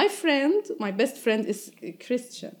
[0.00, 1.72] My friend, my best friend, is
[2.06, 2.54] Christian.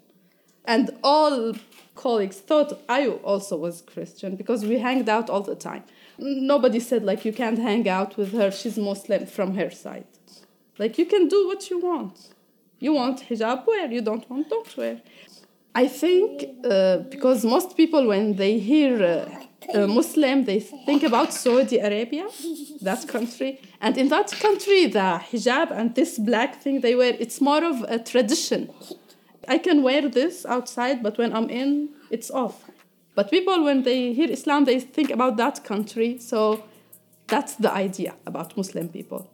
[0.64, 1.54] And all
[1.94, 3.00] colleagues thought I
[3.32, 5.84] also was Christian because we hanged out all the time.
[6.18, 10.12] Nobody said, like, you can't hang out with her, she's Muslim from her side.
[10.80, 12.16] Like, you can do what you want.
[12.80, 13.86] You want hijab, wear.
[13.96, 14.96] You don't want, don't wear.
[15.82, 16.30] I think
[16.64, 22.26] uh, because most people, when they hear uh, Uh, Muslim, they think about Saudi Arabia,
[22.80, 23.60] that country.
[23.80, 27.82] And in that country, the hijab and this black thing they wear, it's more of
[27.82, 28.70] a tradition.
[29.46, 32.64] I can wear this outside, but when I'm in, it's off.
[33.14, 36.18] But people, when they hear Islam, they think about that country.
[36.18, 36.62] So
[37.26, 39.28] that's the idea about Muslim people.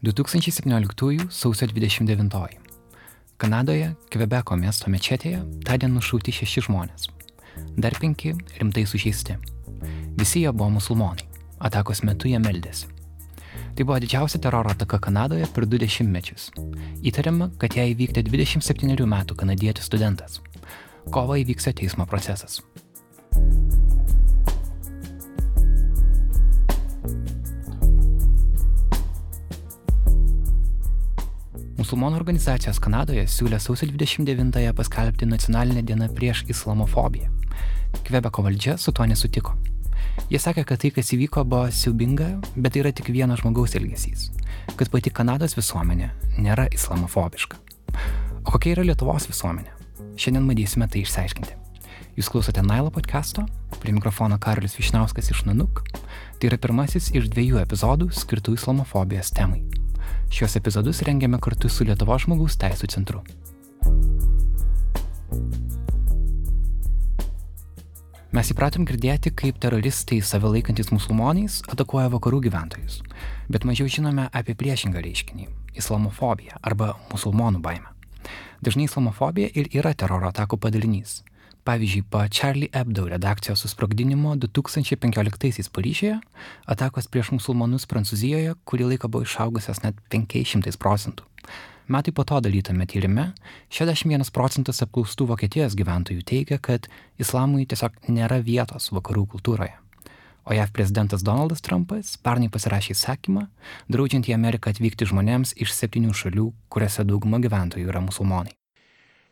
[0.00, 2.67] Du 2017 sausio 29.
[3.38, 7.04] Kanadoje, Kvebeko miesto mečetėje, tądien nušauti šeši žmonės.
[7.78, 9.36] Dar penki rimtai sužeisti.
[10.18, 11.22] Visi jie buvo musulmonai.
[11.62, 12.90] Atakos metu jie meldėsi.
[13.78, 16.50] Tai buvo didžiausia teroro ataka Kanadoje per du dešimtmečius.
[17.06, 20.40] Įtariama, kad ją įvykdė 27 metų kanadietis studentas.
[21.14, 22.58] Kovo įvyksio teismo procesas.
[31.88, 37.30] Musulmonų organizacijos Kanadoje siūlė sausio 29-ąją paskelbti nacionalinę dieną prieš islamofobiją.
[38.04, 39.54] Kvebeko valdžia su tuo nesutiko.
[40.28, 42.26] Jie sakė, kad tai, kas įvyko, buvo siubinga,
[42.58, 44.26] bet tai yra tik vieno žmogaus elgesys.
[44.76, 47.56] Kad pati Kanados visuomenė nėra islamofobiška.
[48.44, 49.72] O kokia yra Lietuvos visuomenė?
[50.20, 51.56] Šiandien bandysime tai išsiaiškinti.
[52.20, 53.48] Jūs klausote Nailo podcast'o,
[53.80, 55.86] prie mikrofono Karolis Višnauskas iš Nanuk.
[56.36, 59.64] Tai yra pirmasis iš dviejų epizodų skirtų islamofobijos temai.
[60.30, 63.22] Šios epizodus rengiame kartu su Lietuvo žmogaus teisų centru.
[68.28, 73.00] Mes įpratom girdėti, kaip teroristai save laikantis musulmonais atakuoja vakarų gyventojus,
[73.48, 75.48] bet mažiau žinome apie priešingą reiškinį-
[75.80, 77.88] islamofobiją arba musulmonų baimę.
[78.60, 81.22] Dažnai islamofobija ir yra teroro atakų padalinys.
[81.68, 86.14] Pavyzdžiui, po Charlie Hebdo redakcijos susprogdinimo 2015-aisiais Paryžioje,
[86.64, 91.26] atakos prieš musulmonus Prancūzijoje kurį laiką buvo išaugusios net 500 procentų.
[91.92, 93.34] Metai po to dalytame tyrime
[93.68, 96.88] 61 procentas apklaustų Vokietijos gyventojų teigia, kad
[97.20, 99.76] islamui tiesiog nėra vietos vakarų kultūroje.
[100.48, 103.44] O JAV prezidentas Donaldas Trumpas pernai pasirašė įsakymą,
[103.92, 108.57] draudžiant į Ameriką atvykti žmonėms iš septynių šalių, kuriuose dauguma gyventojų yra musulmonai.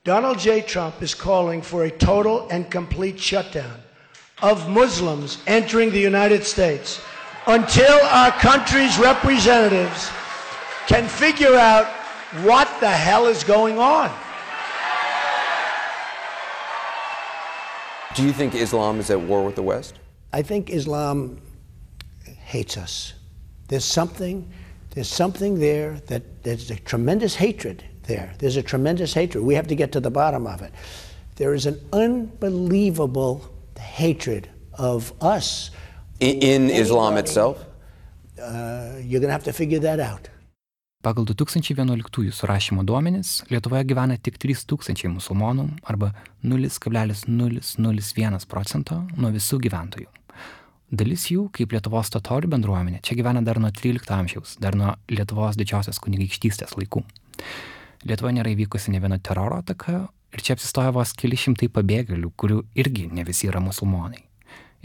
[0.07, 0.63] Donald J.
[0.63, 3.81] Trump is calling for a total and complete shutdown
[4.41, 7.01] of Muslims entering the United States
[7.49, 10.09] until our country's representatives
[10.87, 11.89] can figure out
[12.45, 14.09] what the hell is going on.
[18.15, 19.99] Do you think Islam is at war with the West?
[20.33, 21.41] I think Islam
[22.45, 23.15] hates us.
[23.67, 24.49] There's something,
[24.91, 28.33] there's something there that there's a tremendous hatred there.
[28.39, 29.45] There's a tremendous hatred.
[29.45, 30.73] We have to get to the bottom of it.
[31.37, 33.41] There is an unbelievable
[33.79, 35.71] hatred of us.
[36.21, 37.67] In, in Islam itself?
[38.41, 40.29] Uh, you're going to have to figure that out.
[41.05, 46.13] Pagal 2011 surašymo duomenis Lietuvoje gyvena tik 3000 musulmonų arba
[46.43, 50.07] 0,001 procento nuo visų gyventojų.
[50.91, 55.57] Dalis jų, kaip Lietuvos totorių bendruomenė, čia gyvena dar nuo 13 amžiaus, dar nuo Lietuvos
[55.59, 57.01] didžiosios kunigaikštystės laikų.
[58.07, 62.61] Lietuvoje nėra įvykusi ne viena teroro ataka ir čia apsistoja vos keli šimtai pabėgėlių, kurių
[62.79, 64.23] irgi ne visi yra musulmonai.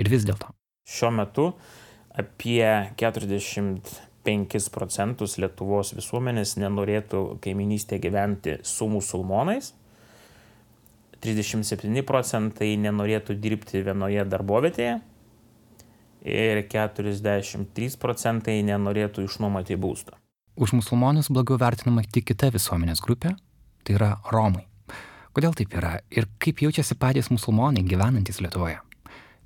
[0.01, 0.49] Ir vis dėlto.
[0.89, 1.51] Šiuo metu
[2.17, 2.65] apie
[2.97, 9.75] 45 procentus Lietuvos visuomenės nenorėtų kaiminystėje gyventi su musulmonais.
[11.21, 14.97] 37 procentai nenorėtų dirbti vienoje darbovietėje
[16.25, 20.20] ir 43 procentai nenorėtų išnuomoti būsto.
[20.55, 23.37] Už musulmonus blogiau vertinama tik kita visuomenės grupė-
[23.83, 24.65] tai yra Romai.
[25.33, 28.79] Kodėl taip yra ir kaip jaučiasi patys musulmonai gyvenantis Lietuvoje?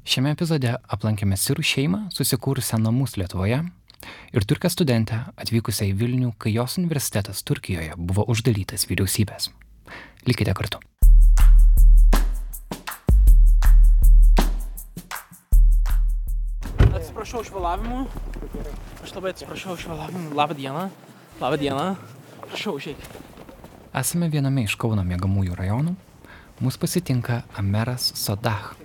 [0.03, 3.69] Šiame epizode aplankėme Sirų šeimą, susikūrusią namus Lietuvoje,
[4.33, 9.49] ir turkę studentę atvykusią į Vilnių, kai jos universitetas Turkijoje buvo uždarytas vyriausybės.
[10.25, 10.79] Likite kartu.
[17.25, 17.99] Atsiprašau už vėlavimą.
[19.01, 20.27] Aš labai atsiprašau už vėlavimą.
[20.37, 20.81] Labą dieną.
[21.41, 21.85] Labą dieną.
[22.45, 23.01] Prašau, užeik.
[23.97, 25.95] Esame viename iš Kauno mėgamųjų rajonų.
[26.61, 28.75] Mūsų pasitinka Ameras Sodah.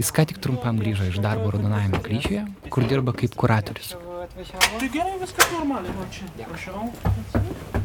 [0.00, 3.98] Jis ką tik trumpam grįžo iš darbo Raudonajame kryžiuje, kur dirba kaip kuratorius.
[4.00, 6.32] Tai gerai, viskas normaliai, va čia.
[6.48, 7.77] Prašau.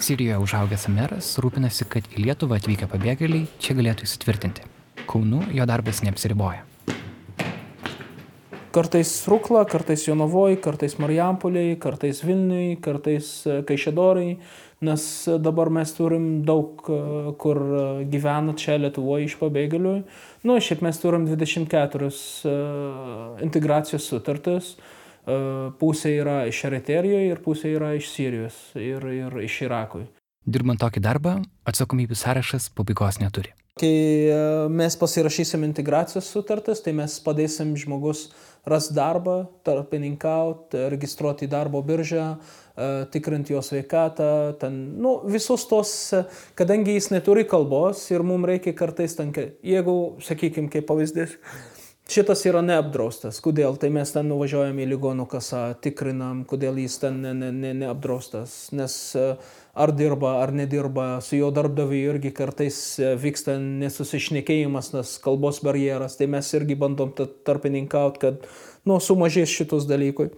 [0.00, 4.64] Sirijoje užaugęs meras rūpinasi, kad į Lietuvą atvykę pabėgėliai čia galėtų įsitvirtinti.
[5.10, 6.64] Kaunu jo darbas neapsiriboja.
[8.70, 14.36] Kartais Rukla, kartais Jonavoj, kartais Marijampoliai, kartais Vilniui, kartais e, Kaišėdorai,
[14.86, 15.06] nes
[15.42, 17.82] dabar mes turim daug, e, kur e,
[18.12, 19.96] gyvena čia Lietuvoje iš pabėgėlių.
[20.46, 22.12] Nu, šiaip mes turim 24
[23.42, 24.76] integracijos sutartis.
[25.80, 30.04] Pusė yra iš Eriterijoje ir pusė yra iš Sirijos ir, ir iš Irakui.
[30.50, 31.38] Dirbant tokį darbą,
[31.68, 33.52] atsakomybių sąrašas pabaigos neturi.
[33.80, 34.28] Kai
[34.68, 38.26] mes pasirašysim integracijos sutartis, tai mes padėsim žmogus
[38.68, 45.92] rast darbą, tarpininkauti, registruoti darbo biržą, e, tikrinti jo sveikatą, ten, nu, visus tos,
[46.58, 49.32] kadangi jis neturi kalbos ir mums reikia kartais ten,
[49.64, 51.38] jeigu, sakykime, kaip pavyzdys,
[52.10, 57.22] šitas yra neapdraustas, kodėl, tai mes ten nuvažiuojam į ligonų kasą, tikrinam, kodėl jis ten
[57.22, 59.36] ne, ne, ne, neapdraustas, nes uh,
[59.74, 66.18] ar dirba, ar nedirba, su jo darbdaviu irgi kartais e, vyksta nesusišnekėjimas, nes kalbos barjeras,
[66.18, 68.46] tai mes irgi bandom tarpininkauti, kad
[68.88, 70.30] nu, sumažės šitus dalykui.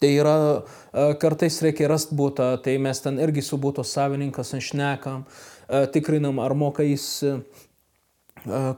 [0.00, 0.36] Tai yra,
[0.92, 5.24] e, kartais reikia rasti būtą, tai mes ten irgi su būto savininkas išnekam,
[5.68, 7.06] e, tikrinam, ar moka jis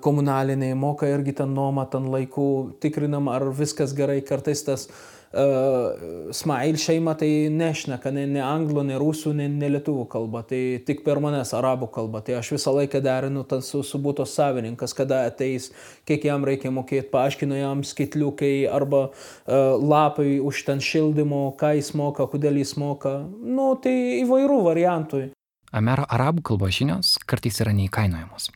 [0.03, 2.49] komunaliniai, moka irgi ten nuomą, ten laikų,
[2.83, 8.85] tikrinam, ar viskas gerai, kartais tas uh, uh, Smail šeima tai nešneka ne, ne anglų,
[8.89, 12.23] ne rusų, ne, ne lietuvų kalba, tai tik per manęs arabų kalba.
[12.25, 15.71] Tai aš visą laiką derinu ten su, su būto savininkas, kada ateis,
[16.09, 21.93] kiek jam reikia mokėti, paaiškinu jam skaitliukai arba uh, lapai už ten šildymo, ką jis
[21.99, 23.21] moka, kodėl jis moka.
[23.43, 25.29] Nu, tai įvairių variantų.
[25.73, 28.53] Amero arabų kalbos žinios kartais yra neįkainojamos.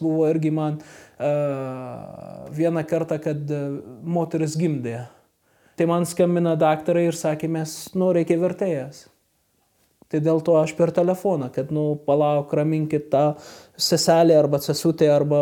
[0.00, 4.98] Buvo irgi man uh, vieną kartą, kad uh, moteris gimdė
[5.80, 9.06] Tai man skambina daktarai ir sakė, mes, nu, reikia vertėjas.
[10.12, 13.22] Tai dėl to aš per telefoną, kad, nu, palauk, raminkit tą
[13.80, 15.38] seselę arba sesutę, arba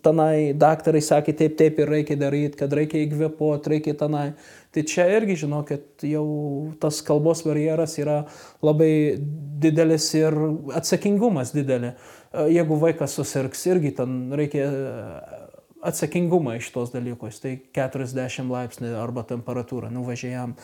[0.00, 4.30] tenai daktarai sakė, taip, taip ir reikia daryti, kad reikia įkvepuoti, reikia tenai.
[4.72, 6.24] Tai čia irgi, žinokit, jau
[6.80, 8.22] tas kalbos barjeras yra
[8.64, 9.18] labai
[9.60, 10.40] didelis ir
[10.80, 11.98] atsakingumas didelė.
[12.32, 14.66] Jeigu vaikas susirgs, irgi ten reikia
[15.86, 17.40] atsakingumą iš tos dalykus.
[17.42, 19.90] Tai 40 laipsnių arba temperatūra.
[19.94, 20.54] Nuvažiavėjom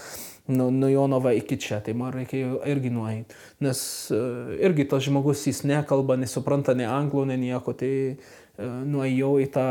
[0.52, 3.36] nu, nuo Jonava iki čia, tai man reikėjo irgi nueiti.
[3.64, 3.82] Nes
[4.14, 7.74] uh, irgi tas žmogus, jis nekalba, nesupranta ne anglų, ne nieko.
[7.78, 9.66] Tai uh, nuėjau į tą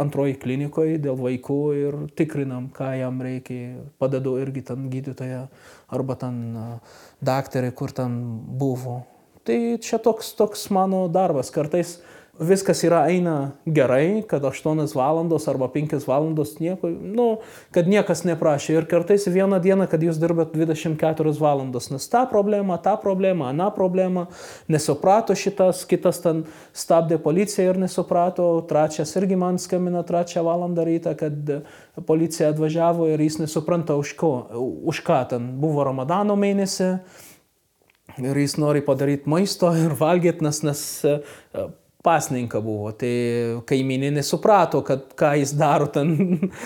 [0.00, 3.86] antroji klinikoje dėl vaikų ir tikrinam, ką jam reikia.
[4.02, 5.46] Padedu irgi ten gydytoje
[5.90, 8.20] arba ten uh, daktarė, kur ten
[8.60, 9.00] buvo.
[9.44, 11.48] Tai čia toks, toks mano darbas.
[11.54, 11.98] Kartais
[12.40, 17.26] viskas yra eina gerai, kad 8 valandos arba 5 valandos nieko, nu,
[17.74, 18.78] kad niekas neprašė.
[18.78, 23.68] Ir kartais vieną dieną, kad jūs dirbat 24 valandos, nes tą problemą, tą problemą, aną
[23.76, 24.26] problemą,
[24.72, 31.16] nesuprato šitas, kitas ten stabdė policiją ir nesuprato, trečias irgi man skambina trečią valandą rytą,
[31.20, 31.56] kad
[32.08, 34.32] policija atvažiavo ir jis nesupranta už, ko,
[34.88, 36.94] už ką ten buvo Ramadano mėnesį.
[38.20, 40.82] Ir jis nori padaryti maisto ir valgyti, nes, nes
[42.04, 43.10] pasninka buvo, tai
[43.68, 46.14] kaimynė nesuprato, kad ką jis daro ten,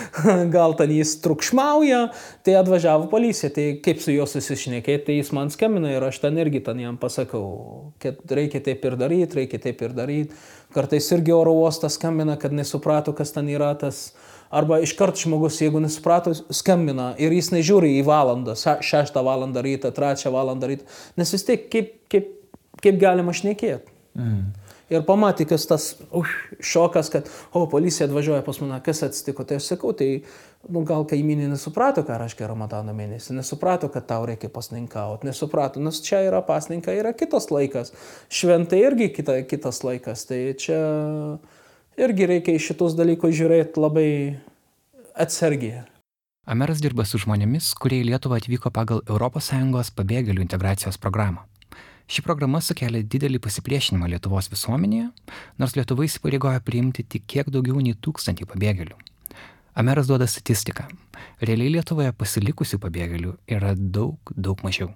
[0.55, 2.05] gal ten jis trukšmauja,
[2.45, 6.39] tai atvažiavo policija, tai kaip su juo susišnekėti, tai jis man skambina ir aš ten
[6.39, 10.39] irgi ten jam pasakau, kad reikia taip ir daryti, reikia taip ir daryti.
[10.75, 14.09] Kartais irgi oro uostas skambina, kad nesuprato, kas ten yra tas.
[14.53, 20.31] Arba iškart žmogus, jeigu nesuprato, skambina ir jis nežiūri į valandą, šeštą valandą rytą, trečią
[20.35, 20.85] valandą rytą,
[21.17, 22.29] nes vis tiek kaip, kaip,
[22.83, 23.91] kaip galima šnekėti.
[24.15, 26.33] Mm ir pamatė, kas tas uh,
[26.63, 30.09] šokas, kad, o, policija atvažiuoja pas mane, kas atsitiko, tai aš sakau, tai
[30.69, 36.01] nu, gal kaimynė nesuprato, ką reiškia Ramadano mėnesį, nesuprato, kad tau reikia pasninkauti, nesuprato, nes
[36.05, 37.93] čia yra pasninka, yra kitas laikas,
[38.33, 40.79] šventai irgi kita, kitas laikas, tai čia
[41.99, 44.07] irgi reikia į šitus dalykus žiūrėti labai
[45.15, 45.83] atsargiai.
[46.45, 51.47] Ameras dirba su žmonėmis, kurie į Lietuvą atvyko pagal ES pabėgėlių integracijos programą.
[52.05, 55.07] Ši programa sukėlė didelį pasipriešinimą Lietuvos visuomenėje,
[55.57, 58.99] nors Lietuva įsipareigojo priimti tik kiek daugiau nei tūkstantį pabėgėlių.
[59.75, 60.85] Ameras duoda statistiką.
[61.41, 64.93] Realiai Lietuvoje pasilikusių pabėgėlių yra daug, daug mažiau.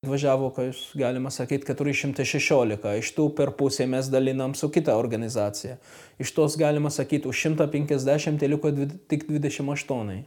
[0.00, 2.86] Atvažiavo, ką jūs galima sakyti, 416.
[3.02, 5.74] Iš tų per pusę mes dalinam su kita organizacija.
[6.16, 10.24] Iš tos galima sakyti, už 150 liko dvi, tik 28.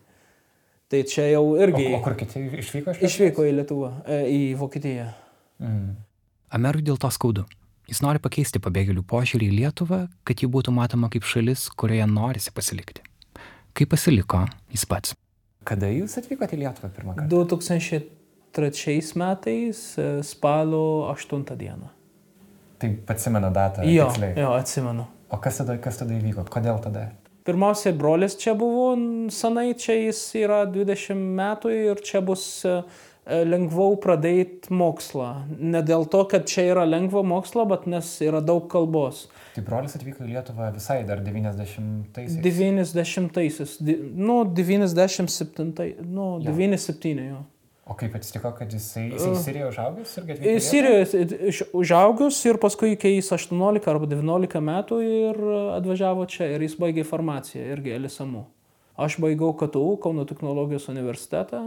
[0.93, 1.89] Tai čia jau irgi.
[1.89, 3.01] O, o kur kiti išvyko iš Lietuvos?
[3.09, 5.09] Išvyko į Lietuvą, e, į Vokietiją.
[5.65, 5.91] Mm.
[6.53, 7.49] Amerui dėl to skaudu.
[7.89, 12.53] Jis nori pakeisti pabėgėlių požiūrį į Lietuvą, kad ji būtų matoma kaip šalis, kurioje norisi
[12.53, 13.01] pasilikti.
[13.73, 15.17] Kai pasiliko jis pats.
[15.65, 17.31] Kada jūs atvykote į Lietuvą pirmą kartą?
[18.53, 21.87] 2003 metais e, spalio 8 dieną.
[22.79, 23.81] Tai atsimenu datą.
[23.83, 24.33] Jo, tiksliai.
[24.39, 25.05] jo, atsimenu.
[25.29, 26.43] O kas tada, kas tada įvyko?
[26.51, 27.07] Kodėl tada?
[27.43, 28.93] Pirmiausia, brolis čia buvo
[29.33, 32.75] senai, čia jis yra 20 metų ir čia bus e,
[33.25, 35.31] e, lengviau pradėti mokslą.
[35.59, 39.25] Ne dėl to, kad čia yra lengva moksla, bet nes yra daug kalbos.
[39.55, 42.39] Tai brolis atvyko į Lietuvą visai dar 90-aisiais.
[42.45, 46.51] 90-aisiais, di- nu, 97, nu, Jo.
[46.51, 47.41] 97 jo.
[47.85, 53.17] O kaip atsitiko, kad jisai, jisai Sirijoje užaugęs ir kad Sirijoje užaugus ir paskui, kai
[53.17, 55.39] jis 18 arba 19 metų ir
[55.79, 58.45] atvažiavo čia ir jis baigė farmaciją irgi LSMU.
[58.95, 61.65] Aš baigiau KTU, Kauno technologijos universitetą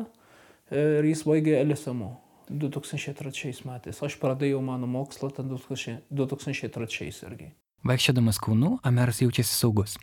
[0.72, 2.14] ir jis baigė LSMU
[2.48, 4.00] 2003 metais.
[4.00, 7.52] Aš pradėjau mano mokslą ten 2000 2003 irgi.
[7.86, 10.00] Vaikščiodamas Kaunu, Ameras jaučiasi saugus.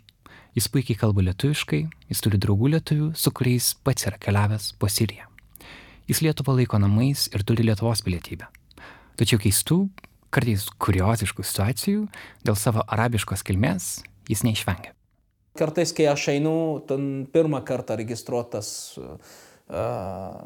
[0.54, 5.33] Jis puikiai kalba lietuviškai, jis turi draugų lietuvių, su kuriais pats yra keliavęs po Siriją.
[6.04, 8.50] Jis Lietuvą laiko namais ir turi Lietuvos pilietybę.
[9.16, 9.78] Tačiau keistų,
[10.34, 12.02] kartais kurioziškų situacijų
[12.44, 14.92] dėl savo arabiškos kilmės jis neišvengia.
[15.56, 18.68] Kartais, kai aš einu, ten pirmą kartą registruotas
[18.98, 19.16] uh,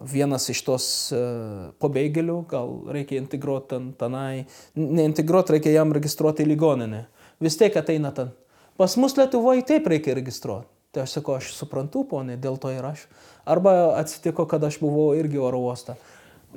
[0.06, 4.44] vienas iš tos uh, pabėgėlių, gal reikia integruoti ten, tenai,
[4.76, 7.06] neintegruoti reikia jam registruoti į ligoninę.
[7.42, 8.30] Vis tiek ateina ten.
[8.78, 10.70] Pas mus Lietuvoje taip reikia registruoti.
[10.98, 13.04] Tai aš sakau, aš suprantu, ponė, dėl to ir aš.
[13.46, 15.94] Arba atsitiko, kad aš buvau irgi oro uoste.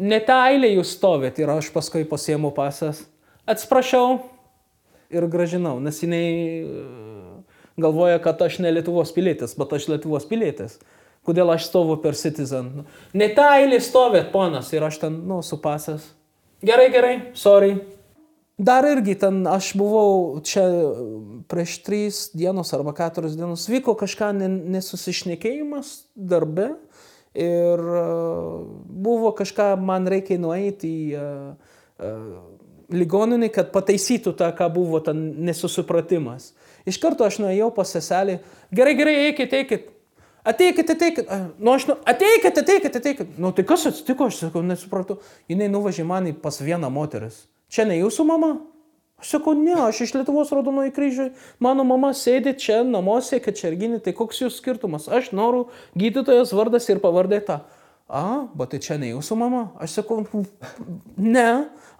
[0.01, 3.03] Ne tą eilę jūs stovėt ir aš paskui pasiemu pasas.
[3.45, 4.15] Atsiprašau
[5.13, 6.81] ir gražinau, nes jinai e,
[7.85, 10.79] galvoja, kad aš ne Lietuvos pilietis, bet aš Lietuvos pilietis.
[11.21, 12.87] Kodėl aš stovu per Citizen?
[13.13, 16.09] Ne tą eilę stovėt, ponas, ir aš ten, nu, su pasas.
[16.65, 17.75] Gerai, gerai, sorry.
[18.61, 20.61] Dar irgi ten aš buvau čia
[21.49, 26.67] prieš trys dienos arba keturios dienos, vyko kažką ne- nesusišnekėjimas darbe
[27.33, 28.03] ir e,
[28.85, 31.23] buvo kažką, man reikia nueiti į e,
[32.05, 32.11] e,
[33.01, 36.51] ligoninį, kad pataisytų tą, ką buvo ten nesusipratimas.
[36.85, 38.37] Iš karto aš nuėjau pas seselį,
[38.69, 39.89] gerai, gerai, eikit, eikit.
[40.45, 41.31] Ateikit, ateikit.
[41.57, 43.33] Nu, aš, nu, ateikit, ateikit, ateikit.
[43.41, 45.17] Nu, tai kas atsitiko, aš sakau, nesupratau.
[45.49, 47.47] Jis nuvažiavo man pas vieną moteris.
[47.71, 48.51] Čia ne jūsų mama?
[49.21, 51.29] Aš sakau, ne, aš iš Lietuvos raudonojo kryžiui.
[51.61, 55.05] Mano mama sėdi čia namuose, irginė, tai koks jūsų skirtumas?
[55.07, 57.61] Aš noriu gydytojas vardas ir pavardė tą.
[58.11, 59.61] A, bet tai čia ne jūsų mama?
[59.79, 60.17] Aš sakau,
[61.15, 61.45] ne,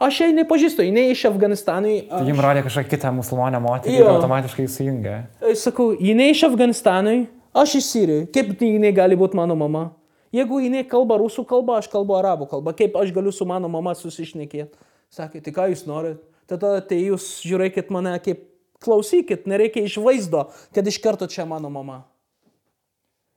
[0.01, 1.93] aš jai nepažįstu, jinai iš Afganistano.
[2.09, 5.15] Tai jums rodė kažkokią kitą musulmonę moterį ir automatiškai įsijungė.
[5.53, 7.15] Aš sakau, jinai iš Afganistano,
[7.55, 8.27] aš iš Sirijos.
[8.35, 9.91] Kaip jinai gali būti mano mama?
[10.35, 12.75] Jeigu jinai kalba rusų kalbą, aš kalbu arabų kalbą.
[12.75, 14.89] Kaip aš galiu su mano mama susišnekėti?
[15.12, 16.22] Sakė, tai ką jūs norit?
[16.48, 18.46] Tada tai jūs žiūrėkit mane kaip
[18.84, 22.06] klausykit, nereikia iš vaizdo, kad iš karto čia mano mama.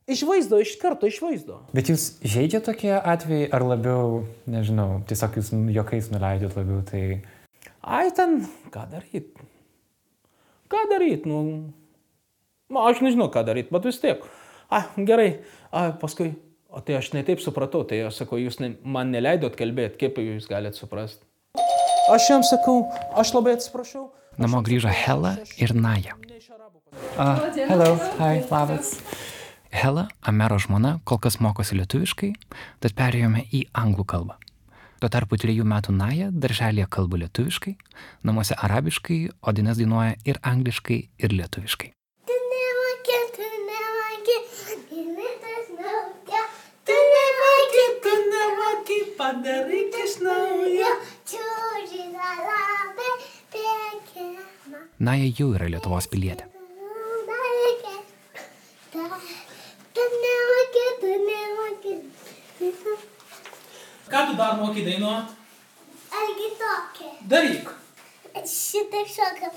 [0.07, 1.63] Iš vaizdo, iš karto iš vaizdo.
[1.75, 7.03] Bet jūs žaidžia tokie atvejai, ar labiau, nežinau, tiesiog jūs juokais nuleidžiat labiau, tai...
[7.83, 9.35] Ai ten, ką daryt?
[10.71, 11.27] Ką daryt?
[11.27, 11.43] Nu,
[12.71, 14.23] nu, aš nežinau, ką daryt, bet vis tiek.
[14.71, 15.31] Ai, gerai.
[15.75, 16.37] Ai, paskui,
[16.71, 20.47] o tai aš netaip supratau, tai aš sakau, jūs ne, man neleidot kalbėti, kaip jūs
[20.53, 21.25] galite suprasti.
[22.05, 22.85] Aš jam sakau,
[23.17, 24.11] aš labai atsiprašau.
[24.37, 26.13] Namo grįžo Hela ir Naja.
[27.17, 28.99] Uh, hello, hi, labas.
[29.73, 32.31] Hela, Amero žmona, kol kas mokosi lietuviškai,
[32.85, 34.37] tad perėjome į anglų kalbą.
[35.01, 37.75] Tuo tarpu trejų metų Naja darželėje kalba lietuviškai,
[38.23, 41.95] namuose arabiškai, o dainas dainuoja ir angliškai, ir lietuviškai.
[49.15, 50.91] Padaryk iš naujo.
[51.35, 53.13] Čiūži labai
[53.53, 54.83] pėkiama.
[55.09, 56.47] Naja jau yra Lietuvos pilietė.
[59.95, 61.95] Tu nemoki, tu nemoki.
[64.13, 65.33] Ką tu dar moki dainuoti?
[66.21, 67.11] Argi tokia.
[67.33, 67.69] Daryk.
[68.55, 69.55] Šitaip šokam.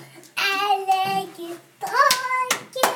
[0.49, 1.49] Argi
[1.83, 2.93] tokia.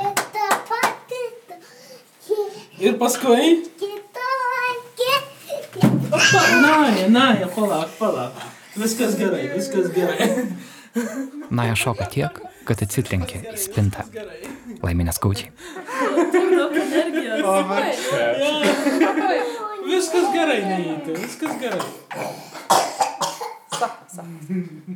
[0.00, 2.44] Ir ta pati tokia.
[2.88, 3.48] Ir paskui.
[3.80, 4.69] Kitokia.
[5.82, 8.32] Naja, naja, palauk, palauk.
[8.78, 10.46] Viskas gerai, viskas gerai.
[11.50, 14.04] Naja šoka tiek, kad atsitrenkė į spintą.
[14.84, 15.50] Laiminės skaučiai.
[19.90, 21.86] Viskas gerai, neįti, viskas gerai.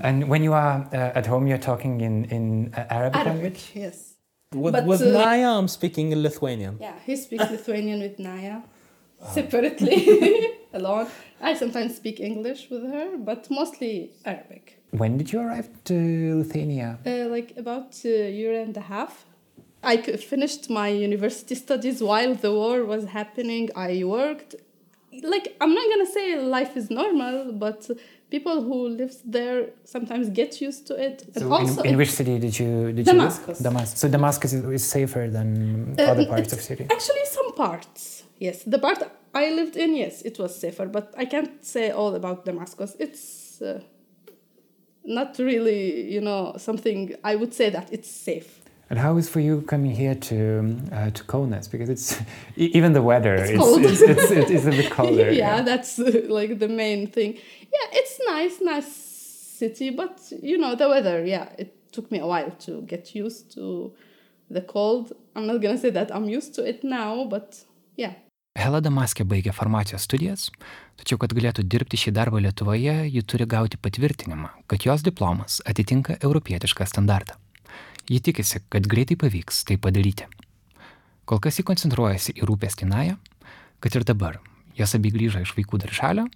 [0.01, 3.71] And when you are uh, at home, you're talking in, in uh, Arabic language?
[3.75, 4.15] Yes.
[4.55, 6.79] With, But, with uh, Naya, I'm speaking in Lithuanian.
[6.81, 8.61] Yeah, he speaks Lithuanian with Naya
[9.33, 9.97] separately,
[10.75, 11.07] alone.
[11.41, 14.65] I sometimes speak English with her, but mostly Arabic.
[14.91, 15.97] When did you arrive to
[16.43, 16.99] Lithuania?
[17.07, 19.25] Uh, like about a year and a half.
[19.83, 19.95] I
[20.33, 23.65] finished my university studies while the war was happening.
[23.77, 24.55] I worked
[25.35, 26.27] like i'm not gonna say
[26.59, 27.89] life is normal but
[28.35, 32.11] people who live there sometimes get used to it and So also in, in which
[32.11, 33.47] city did you did Damascus.
[33.47, 33.63] you live?
[33.63, 34.01] Damascus.
[34.01, 35.49] So Damascus is, is safer than
[35.97, 36.87] Uh, other parts of Syria.
[36.97, 38.25] Actually, some parts.
[38.47, 39.01] Yes, the part
[39.35, 42.97] I lived in, yes, it was safer, but I can't say all about Damascus.
[43.01, 43.81] It's uh,
[45.05, 48.61] not really, you know, something I would say that it's safe.
[48.91, 51.71] And how is for you coming here to uh, to Kaunas?
[51.71, 52.21] Because it's
[52.57, 55.33] even the weather It's is it's, it's, it's, it's a bit colder.
[55.45, 57.35] yeah, that's uh, like the main thing.
[57.35, 62.27] Yeah, it's nice, nice city, but you know, the weather, yeah, it took me a
[62.27, 63.95] while to get used to
[64.51, 65.13] the cold.
[65.35, 67.65] I'm not gonna say that I'm used to it now, but
[67.97, 68.15] yeah.
[68.55, 70.45] Hela Damaskė baigė farmacijos studijas,
[71.01, 76.15] tačiau kad galėtų dirbti šį darbą Lietuvoje, ji turi gauti patvirtinimą, kad jos diplomas atitinka
[76.23, 77.35] europietišką standartą.
[78.07, 80.31] Ji tikisi, kad greitai pavyks tai padaryti.
[81.27, 83.19] Kol kas ji koncentruojasi į rūpestį Nają,
[83.83, 84.39] kad ir dabar
[84.79, 86.29] jos abi grįžo iš vaikų darželio,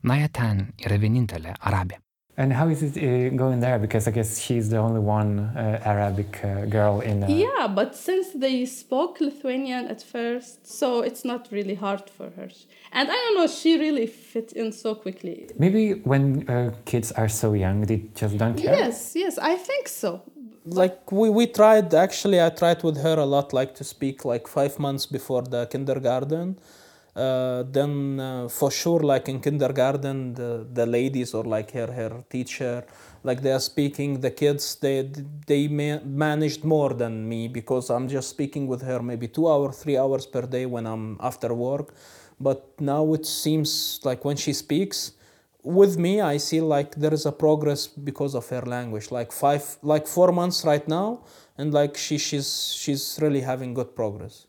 [0.00, 2.00] Naja ten yra vienintelė arabė.
[2.40, 3.78] And how is it uh, going there?
[3.78, 7.22] Because I guess she's the only one uh, Arabic uh, girl in.
[7.22, 12.30] Uh, Yeah, but since they spoke Lithuanian at first, so it's not really hard for
[12.36, 12.48] her.
[12.92, 15.50] And I don't know, she really fit in so quickly.
[15.58, 15.82] Maybe
[16.12, 18.74] when uh, kids are so young, they just don't care.
[18.74, 20.22] Yes, yes, I think so.
[20.64, 24.44] like we, we tried actually i tried with her a lot like to speak like
[24.58, 26.48] five months before the kindergarten
[27.16, 32.24] uh, then uh, for sure like in kindergarten the, the ladies or like her her
[32.30, 32.84] teacher
[33.24, 35.10] like they are speaking the kids they
[35.46, 39.82] they ma- managed more than me because i'm just speaking with her maybe two hours
[39.82, 41.94] three hours per day when i'm after work.
[42.42, 45.12] But now it seems like when she speaks
[45.62, 49.10] with me i see like there is a progress because of her language.
[49.10, 51.20] Like five like four months right now
[51.58, 54.46] and like she she's she's really having good progress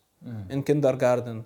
[0.49, 1.45] in kindergarten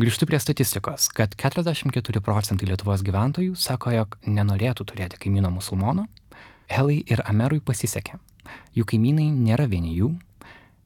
[0.00, 6.08] Grįžtu prie statistikos, kad 44 procentai Lietuvos gyventojų sako, jog nenorėtų turėti kaimyno musulmono.
[6.72, 8.16] Helai ir Amerui pasisekė.
[8.74, 10.14] Jų kaimynai nėra vieni jų.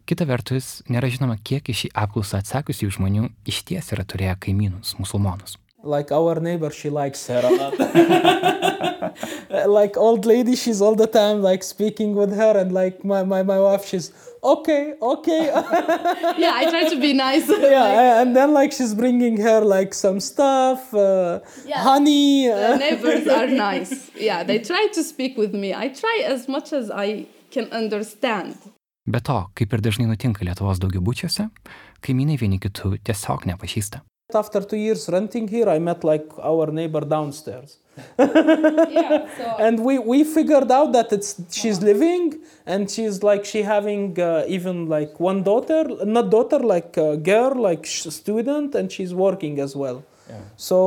[0.08, 4.96] Kita vertus, nėra žinoma, kiek į šį apklausą atsakiusių žmonių iš ties yra turėję kaimynus
[4.98, 5.56] musulmonus.
[5.82, 7.78] Like our neighbor she likes her a lot
[9.68, 13.42] like old lady she's all the time like speaking with her and like my, my,
[13.42, 14.12] my wife she's
[14.42, 15.46] okay okay
[16.38, 17.48] Yeah, I try to be nice.
[17.76, 21.82] yeah and then like she's bringing her like some stuff uh, Yeah.
[21.82, 24.10] honey The uh, neighbors are nice.
[24.16, 25.74] Yeah, they try to speak with me.
[25.74, 28.54] I try as much as I can understand.
[29.10, 31.48] Be to, kaip ir dažnai nutinka Lietuvos daugiabučiuose,
[32.04, 34.02] kaimynai vieni kitų tiesiog nepažįsta.
[34.34, 37.78] After two years renting here i met like our neighbor downstairs.
[38.18, 43.62] Yeah, so and we we figured out that it's she's living and she's like she
[43.62, 48.92] having uh, even like one daughter not daughter like a girl like sh- student and
[48.92, 50.04] she's working as well.
[50.56, 50.78] So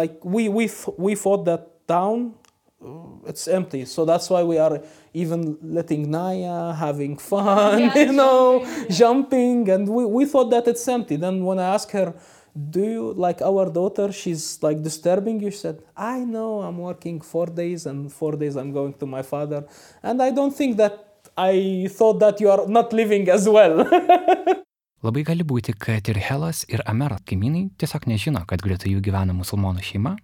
[0.00, 2.34] like we we th- we thought that town
[2.82, 3.84] uh, it's empty.
[3.84, 4.80] So that's why we are
[5.12, 9.70] even letting naya having fun Yeah, you know jumping, jumping.
[9.74, 11.16] And we, we thought that it's empty.
[11.16, 12.14] Then when i asked her
[12.54, 17.20] do you like our daughter she's like disturbing you she said i know i'm working
[17.20, 19.66] four days and four days i'm going to my father
[20.02, 23.84] and i don't think that i thought that you are not living as well
[25.04, 29.34] Labai gali būti, kad ir Helas, ir Amero kaimynai tiesiog nežino, kad greta jų gyvena
[29.36, 30.14] musulmonų šeima,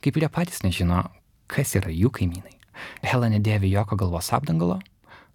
[0.00, 1.02] kaip ir jie patys nežino,
[1.44, 2.54] kas yra jų kaimynai.
[3.04, 4.78] Hela nedėvi jokio galvos apdangalo,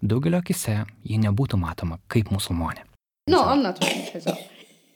[0.01, 2.81] daugelio akise ji nebūtų matoma kaip musulmonė.
[3.29, 4.54] no, I'm not hijab.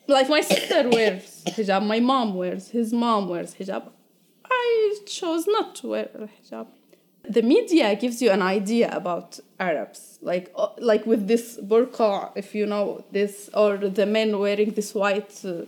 [0.10, 3.84] Like my sister wears hijab, my mom wears, his mom wears hijab.
[4.62, 6.68] I chose not to wear hijab.
[7.38, 10.46] The media gives you an idea about Arabs, like
[10.92, 15.66] like with this burqa, if you know this, or the men wearing this white uh,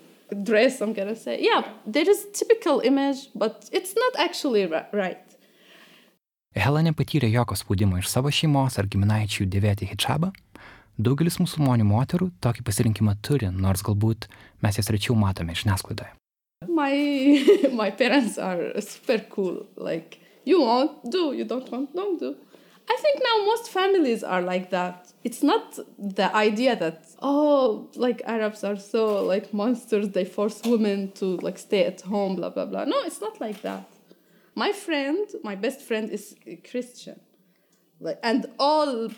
[0.50, 0.82] dress.
[0.82, 5.22] I'm gonna say, yeah, there is typical image, but it's not actually ri- right.
[6.56, 10.34] Hela nepatyrė jokio spaudimo iš savo šeimos ar giminaičių dėvėti hijabą.
[11.00, 14.28] Daugelis musulmonių moterų tokį pasirinkimą turi, nors galbūt
[14.62, 16.12] mes jas rečiau matome žiniasklaidoje.
[16.68, 16.94] My
[17.82, 19.66] my parents are super cool.
[19.76, 22.36] Like you want do, you don't want, don't do.
[22.90, 25.14] I think now most families are like that.
[25.24, 30.10] It's not the idea that oh, like Arabs are so like monsters.
[30.10, 32.84] They force women to like stay at home, blah blah blah.
[32.86, 33.88] No, it's not like that.
[34.56, 36.36] My friend, my best friend, is
[36.70, 37.22] Christian,
[38.02, 39.10] like, and all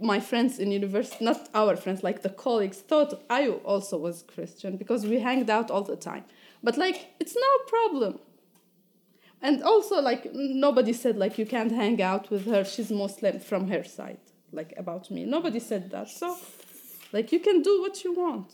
[0.00, 4.76] my friends in university, not our friends, like the colleagues, thought I also was Christian
[4.76, 6.24] because we hanged out all the time.
[6.62, 8.20] But like, it's no problem.
[9.40, 12.64] And also, like, nobody said like you can't hang out with her.
[12.64, 14.18] She's Muslim from her side,
[14.52, 15.24] like about me.
[15.24, 16.08] Nobody said that.
[16.08, 16.36] So,
[17.12, 18.50] like, you can do what you want.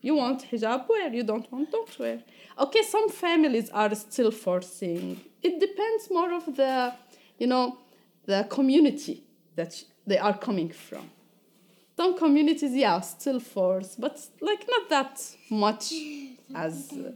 [0.00, 1.12] You want hijab, wear.
[1.12, 2.22] You don't want, don't wear.
[2.58, 5.20] Okay, some families are still forcing.
[5.42, 6.94] It depends more of the,
[7.38, 7.78] you know,
[8.24, 11.10] the community that they are coming from.
[11.96, 15.92] Some communities, yeah, still force, but like not that much
[16.54, 17.12] as uh,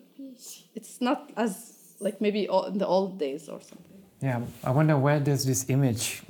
[0.74, 4.00] it's not as like maybe all, in the old days or something.
[4.22, 6.22] Yeah, I wonder where does this image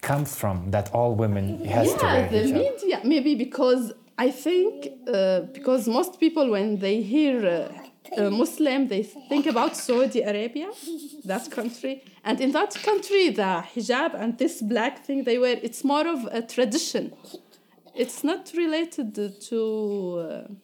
[0.00, 2.52] comes from that all women has to yeah, wear the hijab?
[2.52, 7.85] media maybe because I think uh, because most people when they hear uh,
[8.16, 10.68] uh, Muslim they think about Saudi Arabia,
[11.24, 15.84] that country, and in that country the hijab and this black thing they wear it's
[15.84, 17.12] more of a tradition.
[17.94, 19.14] It's not related
[19.48, 20.46] to.
[20.48, 20.54] Uh,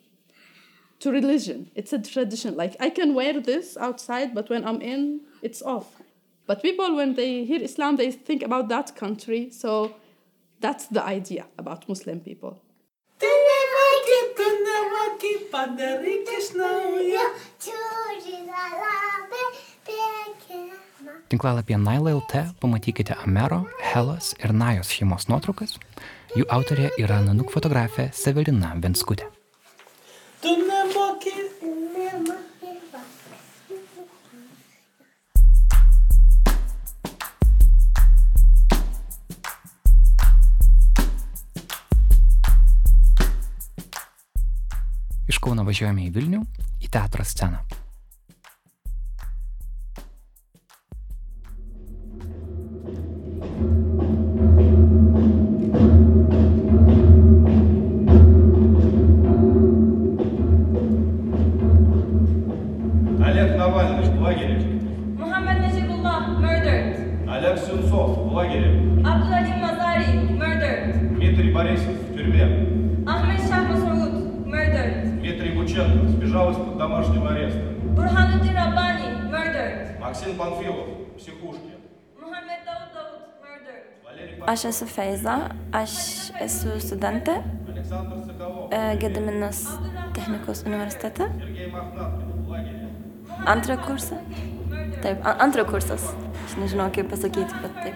[1.02, 1.68] to religion.
[1.74, 2.54] It's a tradition.
[2.56, 6.00] Like I can wear this outside, but when I'm in, it's off.
[6.46, 9.50] But people, when they hear Islam, they think about that country.
[9.50, 9.96] So
[10.60, 12.62] that's the idea about Muslim people.
[18.52, 18.96] La la
[19.30, 19.42] be
[19.86, 21.12] pequena.
[21.28, 23.60] Tinklalapyje Naila.lt pamatykite Amero,
[23.92, 25.78] Helos ir Najos šeimos nuotraukas.
[26.34, 29.30] Jų autorė yra nanuk fotografė Severina Venskutė.
[45.72, 46.42] Važiuojame į Vilnių,
[46.84, 47.62] į teatro sceną.
[84.51, 85.35] Aš esu Feiza,
[85.73, 85.91] aš
[86.41, 87.35] esu studentė
[87.69, 88.71] Александр Соколов.
[88.71, 89.67] e, Gediminas
[90.13, 91.23] technikos universitete.
[91.39, 92.87] Сергей Мохнаткин в лагере.
[93.45, 94.15] Antrą kursą.
[95.01, 96.03] Taip, a- antras kursas.
[96.45, 97.95] Aš nežinau, kaip pasakyti, bet taip.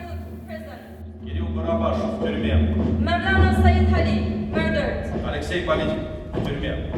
[1.25, 2.53] Кирилл Барабашев в тюрьме.
[2.99, 4.17] Mevlana Sayyid Ali
[4.53, 5.27] murdered.
[5.29, 5.99] Алексей Политик
[6.33, 6.91] в тюрьме.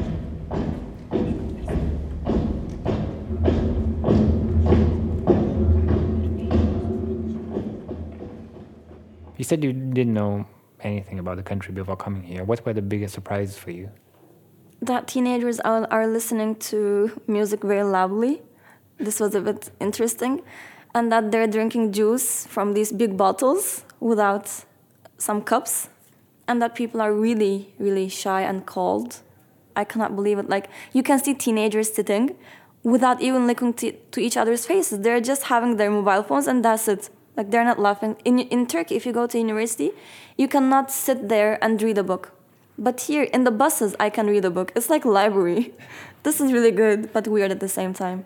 [9.49, 10.47] Said you didn't know
[10.81, 12.45] anything about the country before coming here.
[12.45, 13.91] What were the biggest surprises for you?
[14.81, 18.43] That teenagers are, are listening to music very loudly.
[18.99, 20.43] This was a bit interesting.
[20.95, 24.65] And that they're drinking juice from these big bottles without
[25.19, 25.89] some cups.
[26.47, 29.21] And that people are really, really shy and cold.
[29.77, 30.49] I cannot believe it.
[30.49, 32.37] Like, you can see teenagers sitting
[32.83, 35.01] without even looking to, to each other's faces.
[35.01, 37.11] They're just having their mobile phones and that's it.
[37.39, 38.17] Like, they're not laughing.
[38.25, 39.93] In, in Turkey, if you go to university,
[40.37, 42.33] you cannot sit there and read a book.
[42.77, 44.73] But here in the buses, I can read a book.
[44.75, 45.73] It's like library.
[46.25, 48.25] this is really good, but weird at the same time.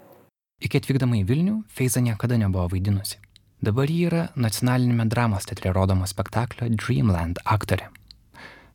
[0.62, 3.18] Iki atvykdama į Vilnių, Feiza niekada nebuvo vaidinusi.
[3.60, 7.90] Dabar ji yra nacionalinėme dramos teatre rodomo spektaklio Dreamland aktorė.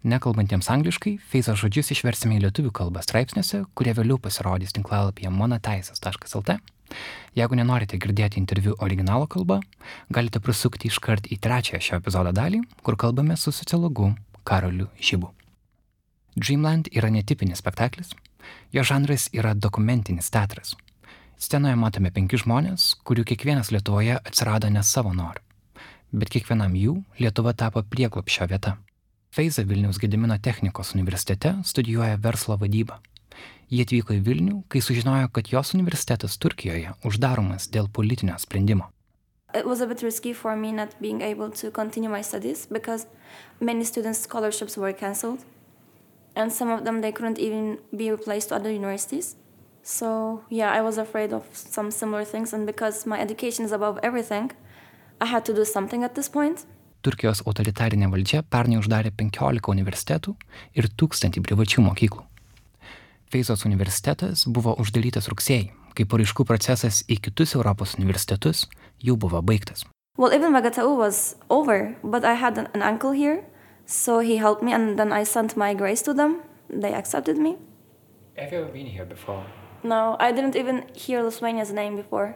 [0.07, 6.59] Nekalbantiems angliškai, Feiza žodžius išversime į lietuvių kalbą straipsniuose, kurie vėliau pasirodys tinklalapyje monoteisės.lt.
[7.37, 9.59] Jeigu nenorite girdėti interviu originalo kalba,
[10.09, 14.13] galite prisukti iškart į trečiąją šio epizodo dalį, kur kalbame su sociologu
[14.47, 15.29] Karoliu Žybu.
[16.37, 18.13] Dreamland yra netipinis spektaklis.
[18.71, 20.75] Jo žanras yra dokumentinis teatras.
[21.37, 25.41] Scenoje matome penki žmonės, kurių kiekvienas Lietuvoje atsirado ne savo noru.
[26.13, 28.77] Bet kiekvienam jų Lietuva tapo prieglopšio vieta.
[29.29, 32.97] Feiza Vilniaus Gedimino technikos universitete studijuoja verslo vadybą.
[33.67, 38.87] Jie atvyko į Vilnių, kai sužinojo, kad jos universitetas Turkijoje uždaromas dėl politinio sprendimo.
[39.53, 43.07] It was a bit risky for me not being able to continue my studies because
[43.59, 45.43] many students' scholarships were cancelled.
[46.35, 49.35] And some of them, they couldn't even be replaced to other universities.
[49.83, 52.53] So, yeah, I was afraid of some similar things.
[52.53, 54.51] And because my education is above everything,
[55.19, 56.65] I had to do something at this point.
[57.03, 60.35] Turkijos autoritarinė valdžia pernai uždarė 15 universitetų
[60.75, 62.23] ir 1000 privačių mokyklų.
[63.31, 68.65] Feizos universitetas buvo uždarytas rugsėjai, kai paraiškų procesas į kitus Europos universitetus
[69.03, 69.83] jau buvo baigtas.
[70.17, 73.43] Well, even Magatau was over, but I had an, uncle here,
[73.85, 76.41] so he helped me, and then I sent my grades to them.
[76.69, 77.57] They accepted me.
[78.37, 79.45] Have you ever been here before?
[79.83, 82.35] No, I didn't even hear Lithuania's name before.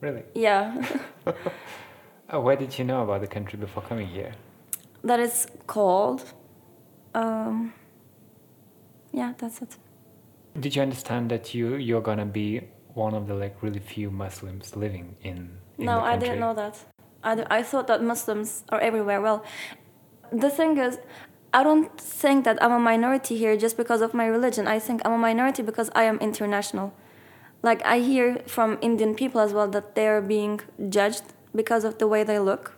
[0.00, 0.22] Really?
[0.34, 0.76] Yeah,
[2.30, 4.32] Oh, where did you know about the country before coming here?
[5.02, 6.34] that it's called.
[7.14, 7.72] Um,
[9.12, 9.78] Yeah, that's it.
[10.60, 12.62] Did you understand that you you're gonna be
[12.94, 15.58] one of the like really few Muslims living in?
[15.78, 16.76] in no, I didn't know that.
[17.22, 19.20] I, d- I thought that Muslims are everywhere.
[19.20, 19.44] Well,
[20.32, 20.98] the thing is,
[21.52, 24.66] I don't think that I'm a minority here just because of my religion.
[24.68, 26.94] I think I'm a minority because I am international.
[27.62, 31.22] Like, I hear from Indian people as well that they're being judged
[31.54, 32.76] because of the way they look.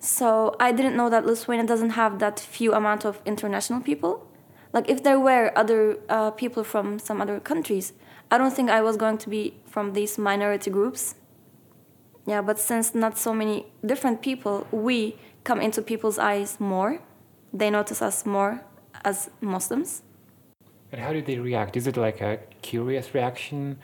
[0.00, 4.26] So I didn't know that Lithuania doesn't have that few amount of international people.
[4.72, 7.92] Like, if there were other uh, people from some other countries,
[8.30, 11.16] I don't think I was going to be from these minority groups.
[12.26, 17.00] Yeah, but since not so many different people, we come into people's eyes more.
[17.52, 18.60] They notice us more
[19.04, 20.02] as Muslims.
[20.92, 21.76] And how do they react?
[21.76, 23.78] Is it like a curious reaction?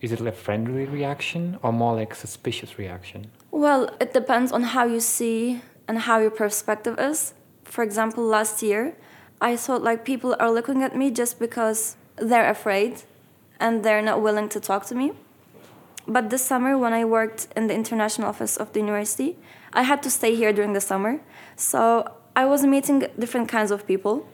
[0.00, 3.30] Is it a friendly reaction or more like suspicious reaction?
[3.50, 7.34] Well, it depends on how you see and how your perspective is.
[7.64, 8.96] For example, last year,
[9.40, 13.02] I thought like people are looking at me just because they're afraid
[13.58, 15.12] and they're not willing to talk to me.
[16.06, 19.36] But this summer, when I worked in the international office of the university,
[19.72, 21.20] I had to stay here during the summer.
[21.56, 24.26] So I was meeting different kinds of people.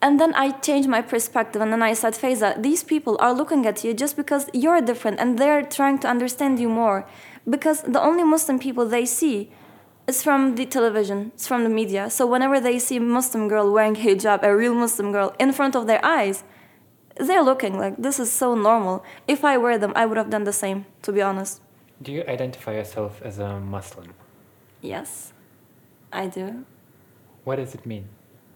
[0.00, 3.66] And then I changed my perspective and then I said, Faiza, these people are looking
[3.66, 7.06] at you just because you're different and they're trying to understand you more.
[7.48, 9.52] Because the only Muslim people they see
[10.06, 12.10] is from the television, it's from the media.
[12.10, 15.76] So whenever they see a Muslim girl wearing hijab, a real Muslim girl, in front
[15.76, 16.44] of their eyes,
[17.16, 19.04] they're looking like this is so normal.
[19.28, 21.60] If I wear them, I would have done the same, to be honest.
[22.00, 24.14] Do you identify yourself as a Muslim?
[24.80, 25.32] Yes,
[26.12, 26.64] I do.
[27.44, 28.08] What does it mean?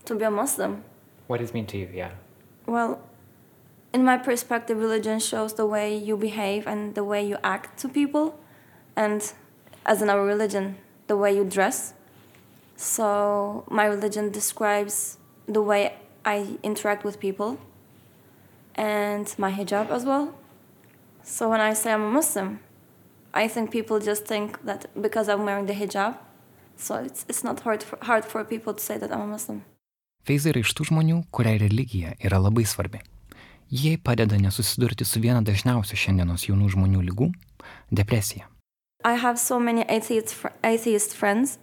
[0.07, 0.83] To be a Muslim.
[1.27, 1.89] What does it mean to you?
[1.93, 2.13] Yeah.
[2.67, 3.01] Well,
[3.93, 7.89] in my perspective, religion shows the way you behave and the way you act to
[7.89, 8.39] people,
[8.97, 9.33] and
[9.85, 11.95] as in our religion, the way you dress.
[12.77, 17.59] So, my religion describes the way I interact with people
[18.75, 20.35] and my hijab as well.
[21.23, 22.61] So, when I say I'm a Muslim,
[23.33, 26.17] I think people just think that because I'm wearing the hijab,
[26.77, 29.63] so it's, it's not hard for, hard for people to say that I'm a Muslim.
[30.27, 32.99] Feiza yra iš tų žmonių, kuriai religija yra labai svarbi.
[33.71, 37.29] Jie padeda nesusidurti su viena dažniausių šiandienos jaunų žmonių lygų-
[38.01, 38.49] depresija.
[39.07, 41.61] I have so many atheist, fr- atheist friends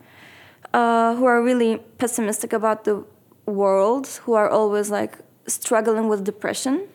[0.73, 3.03] uh, who are really pessimistic about the
[3.45, 6.87] world, who are always like struggling with depression.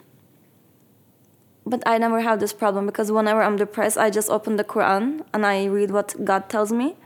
[1.67, 5.23] But I never have this problem because whenever I'm depressed, I just open the Quran
[5.35, 6.97] and I read what God tells me,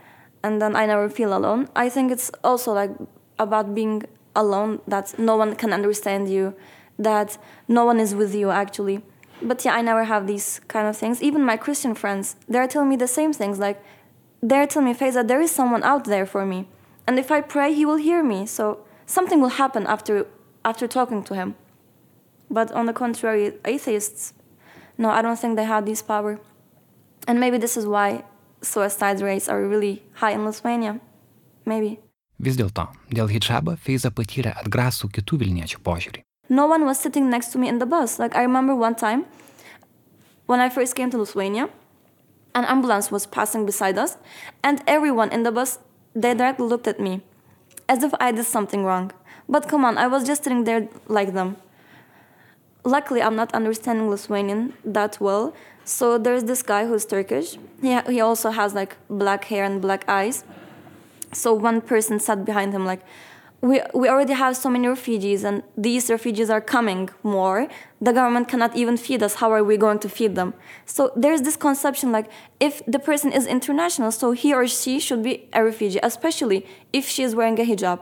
[0.41, 1.67] and then I never feel alone.
[1.75, 2.91] I think it's also like
[3.39, 4.03] about being
[4.37, 6.55] alone, that no one can understand you,
[6.97, 9.03] that no one is with you actually.
[9.41, 11.21] But yeah, I never have these kind of things.
[11.21, 13.59] Even my Christian friends, they're telling me the same things.
[13.59, 13.83] Like,
[14.41, 16.67] they're telling me, Faiza, there is someone out there for me.
[17.07, 18.45] And if I pray, he will hear me.
[18.45, 20.27] So something will happen after,
[20.63, 21.55] after talking to him.
[22.49, 24.33] But on the contrary, atheists,
[24.97, 26.39] no, I don't think they have this power.
[27.27, 28.23] And maybe this is why
[28.61, 30.99] suicide rates are really high in Lithuania.
[31.65, 31.99] Maybe.
[32.43, 36.23] Vis dėlto, dėl hijabo Feiza patyrė atgrasų kitų Vilniečių požiūrį.
[36.55, 38.19] No one was sitting next to me in the bus.
[38.19, 39.25] Like I remember one time
[40.45, 41.69] when I first came to Lithuania,
[42.53, 44.17] an ambulance was passing beside us,
[44.63, 45.79] and everyone in the bus
[46.15, 47.21] they directly looked at me
[47.89, 49.11] as if I did something wrong.
[49.49, 51.57] But come on, I was just sitting there like them.
[52.85, 55.53] Luckily, I'm not understanding Lithuanian that well.
[55.85, 57.57] So there's this guy who's Turkish.
[57.81, 60.43] He, he also has like black hair and black eyes.
[61.33, 63.01] So one person sat behind him like,
[63.63, 67.69] we, we already have so many refugees and these refugees are coming more.
[68.01, 69.35] The government cannot even feed us.
[69.35, 70.53] How are we going to feed them?
[70.85, 75.23] So there's this conception like if the person is international so he or she should
[75.23, 78.01] be a refugee especially if she is wearing a hijab.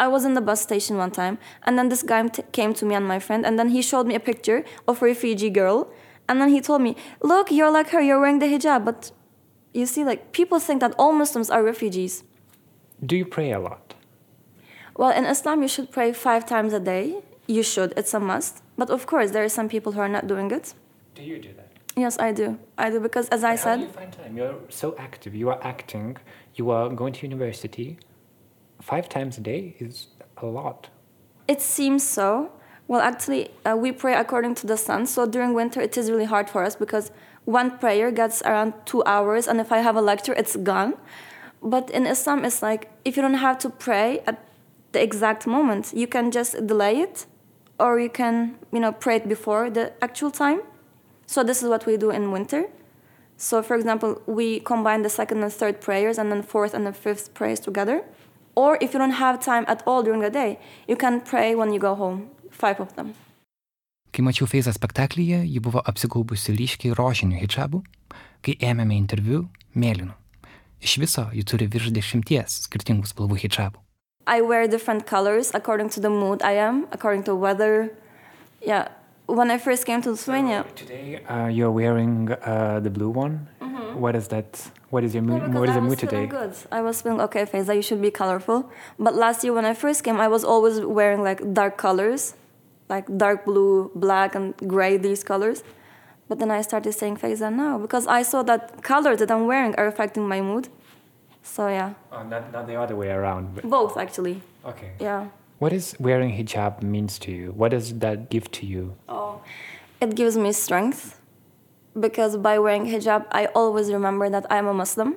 [0.00, 2.96] I was in the bus station one time and then this guy came to me
[2.96, 5.88] and my friend and then he showed me a picture of a refugee girl
[6.28, 8.84] and then he told me look you're like her you're wearing the hijab.
[8.84, 9.12] But
[9.72, 12.24] you see like people think that all muslims are refugees.
[13.04, 13.95] Do you pray a lot?
[14.96, 17.22] Well, in Islam, you should pray five times a day.
[17.46, 18.62] You should, it's a must.
[18.78, 20.74] But of course, there are some people who are not doing it.
[21.14, 21.70] Do you do that?
[21.96, 22.58] Yes, I do.
[22.76, 24.36] I do because, as I How do said, you find time?
[24.36, 25.34] You're so active.
[25.34, 26.16] You are acting.
[26.54, 27.98] You are going to university.
[28.82, 30.88] Five times a day is a lot.
[31.48, 32.50] it seems so.
[32.88, 35.06] Well, actually, uh, we pray according to the sun.
[35.06, 37.10] So during winter, it is really hard for us because
[37.44, 40.94] one prayer gets around two hours, and if I have a lecture, it's gone.
[41.62, 44.45] But in Islam, it's like if you don't have to pray at
[44.96, 47.26] the exact moment, you can just delay it,
[47.78, 50.60] or you can, you know, pray it before the actual time.
[51.26, 52.62] So this is what we do in winter.
[53.36, 56.92] So, for example, we combine the second and third prayers, and then fourth and the
[56.92, 57.98] fifth prayers together.
[58.54, 61.72] Or if you don't have time at all during the day, you can pray when
[61.74, 62.18] you go home,
[62.50, 63.12] five of them.
[64.12, 67.82] Kai mačiau Feizą spektaklyje, ji buvo apsigaubusi ryškiai rožiniu hijabu,
[68.40, 69.44] kai ėmėme interviu-
[69.82, 70.14] mėlynu.
[70.80, 73.85] Iš viso ji turi virš dešimties skirtingų spalvų hijabų.
[74.26, 77.92] I wear different colors according to the mood I am, according to weather.
[78.60, 78.88] Yeah.
[79.26, 83.48] When I first came to Lithuania, Today uh, you're wearing uh, the blue one.
[83.94, 84.70] What is that?
[84.90, 85.42] What is your mood?
[85.42, 85.54] Mm-hmm.
[85.54, 86.26] What is the mood today?
[86.26, 86.54] good.
[86.70, 88.70] I was feeling okay, Faiza, you should be colorful.
[88.98, 92.34] But last year when I first came, I was always wearing like dark colors,
[92.88, 95.62] like dark blue, black, and gray, these colors.
[96.28, 99.74] But then I started saying Faiza now because I saw that colors that I'm wearing
[99.76, 100.68] are affecting my mood.
[101.46, 103.62] So yeah, Oh, not, not the other way around.
[103.62, 104.42] Both actually.
[104.64, 104.90] okay.
[104.98, 105.28] Yeah.
[105.58, 107.52] What is wearing hijab means to you?
[107.52, 108.96] What does that give to you?
[109.08, 109.40] Oh,
[110.00, 111.18] it gives me strength
[111.98, 115.16] because by wearing hijab, I always remember that I'm a Muslim.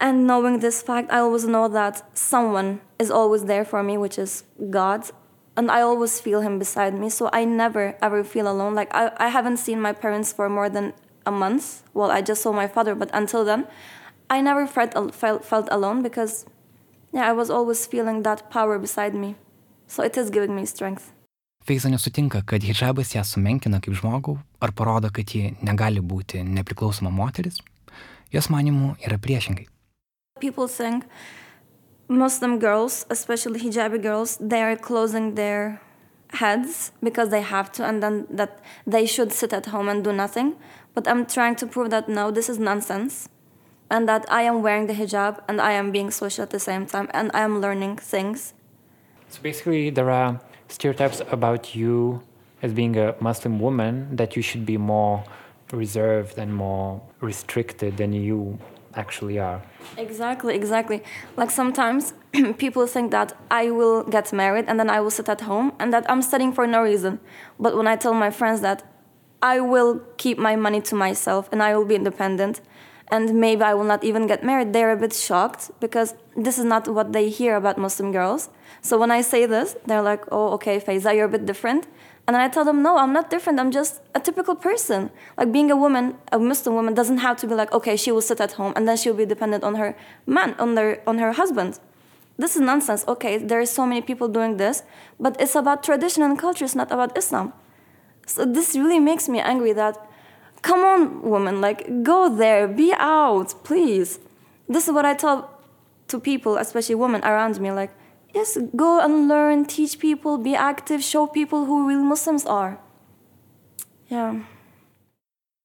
[0.00, 4.16] And knowing this fact, I always know that someone is always there for me, which
[4.18, 5.10] is God.
[5.56, 7.10] And I always feel Him beside me.
[7.10, 8.74] So I never, ever feel alone.
[8.76, 10.94] Like, I, I haven't seen my parents for more than
[11.26, 11.82] a month.
[11.94, 13.66] Well, I just saw my father, but until then,
[14.30, 16.44] I never felt, felt, felt alone because,
[17.12, 19.36] yeah, I was always feeling that power beside me.
[19.86, 21.12] So it is giving me strength.
[21.64, 27.10] Feiza nesutinka, kad hijabas ją sumenkina kaip žmogų ar parodo, kad ji negali būti nepriklausoma
[27.12, 27.58] moteris.
[28.32, 29.66] Jos manimų yra priešingai.
[30.40, 31.04] People think
[32.08, 35.80] Muslim girls, especially hijabi girls, they are closing their
[36.32, 40.12] heads because they have to, and then that they should sit at home and do
[40.12, 40.54] nothing.
[40.94, 43.28] But I'm trying to prove that no, this is nonsense,
[43.90, 46.86] and that I am wearing the hijab and I am being social at the same
[46.86, 48.54] time, and I am learning things.
[49.28, 52.22] So basically, there are stereotypes about you
[52.62, 55.24] as being a Muslim woman that you should be more
[55.72, 58.58] reserved and more restricted than you
[58.94, 59.62] actually are.
[59.96, 61.02] Exactly, exactly.
[61.36, 62.14] Like sometimes
[62.58, 65.92] people think that I will get married and then I will sit at home and
[65.92, 67.20] that I'm studying for no reason.
[67.60, 68.82] But when I tell my friends that
[69.40, 72.60] I will keep my money to myself and I will be independent
[73.10, 76.64] and maybe I will not even get married, they're a bit shocked because this is
[76.64, 78.50] not what they hear about Muslim girls.
[78.82, 81.86] So when I say this, they're like, oh, okay, Faiza, you're a bit different.
[82.26, 83.58] And I tell them, no, I'm not different.
[83.58, 85.10] I'm just a typical person.
[85.38, 88.20] Like being a woman, a Muslim woman, doesn't have to be like, okay, she will
[88.20, 91.32] sit at home and then she'll be dependent on her man, on their, on her
[91.32, 91.80] husband.
[92.36, 93.04] This is nonsense.
[93.08, 94.82] Okay, there are so many people doing this,
[95.18, 96.64] but it's about tradition and culture.
[96.64, 97.52] It's not about Islam.
[98.26, 99.72] So this really makes me angry.
[99.72, 99.96] That,
[100.62, 104.18] come on, woman, like go there, be out, please.
[104.68, 105.50] This is what I tell
[106.08, 107.70] to people, especially women around me.
[107.70, 107.90] Like,
[108.34, 112.78] yes, go and learn, teach people, be active, show people who real Muslims are.
[114.08, 114.40] Yeah.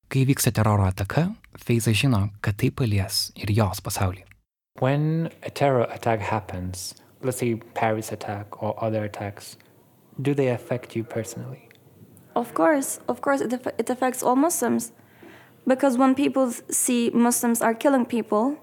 [0.09, 4.23] Kai vyksta teroro ataka, Feiza žino, kad tai palies ir jos pasaulį.
[4.79, 9.55] When a terror attack happens, let's say Paris attack or other attacks,
[10.21, 11.69] do they affect you personally?
[12.35, 14.91] Of course, of course, it, it affects all Muslims.
[15.67, 18.57] Because when people see Muslims are killing people,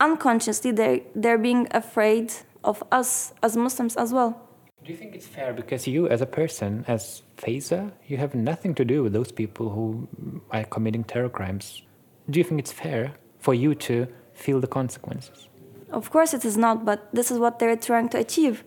[0.00, 2.32] unconsciously they, they're being afraid
[2.64, 4.40] of us as Muslims as well.
[4.84, 8.74] Do you think it's fair because you, as a person, as Faiza, you have nothing
[8.74, 10.08] to do with those people who
[10.50, 11.82] are committing terror crimes?
[12.28, 15.48] Do you think it's fair for you to feel the consequences?
[15.90, 18.64] Of course, it is not, but this is what they're trying to achieve.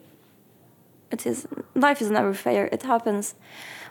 [1.11, 2.67] It is life is never fair.
[2.71, 3.35] It happens,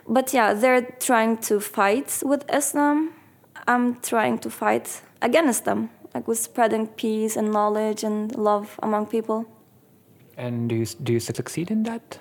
[0.07, 3.13] but yeah, they're trying to fight with Islam.
[3.67, 9.07] I'm trying to fight against them, like with spreading peace and knowledge and love among
[9.07, 9.45] people.
[10.37, 12.19] And do you, do you succeed in that?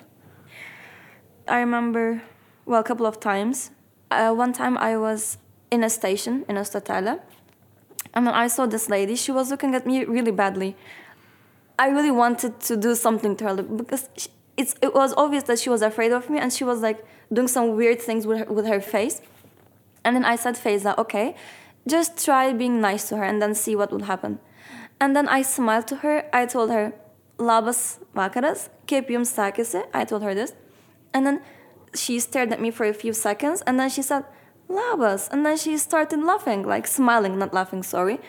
[1.47, 2.23] I remember,
[2.65, 3.71] well, a couple of times.
[4.11, 5.39] Uh, one time I was
[5.71, 7.21] in a station in Östertale,
[8.15, 9.17] and then I saw this lady.
[9.17, 10.77] She was looking at me really badly.
[11.79, 15.59] I really wanted to do something to her because she, it's, it was obvious that
[15.59, 18.45] she was afraid of me, and she was like doing some weird things with her,
[18.53, 19.21] with her face.
[20.05, 21.35] And then I said, Faiza, okay,
[21.87, 24.39] just try being nice to her and then see what will happen.
[25.01, 26.25] And then I smiled to her.
[26.33, 26.93] I told her,
[27.39, 29.85] Labas vakaras, kaip jums?
[29.93, 30.53] I told her this.
[31.13, 31.41] And then
[31.95, 34.25] she stared at me for a few seconds and then she said,
[34.69, 35.29] Labas.
[35.31, 38.21] And then she started laughing, like smiling, not laughing, sorry.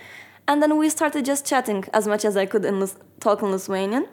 [0.48, 2.88] And then we started just chatting as much as I could in
[3.20, 4.08] talk in Lithuanian.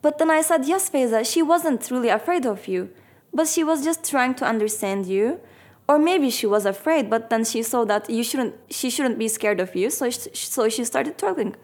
[0.00, 2.90] But then I said, Yes, Faiza, she wasn't really afraid of you,
[3.32, 5.40] but she was just trying to understand you.
[5.88, 9.26] Or maybe she was afraid, but then she saw that you shouldn't, she shouldn't be
[9.26, 11.56] scared of you, so she, so she started talking.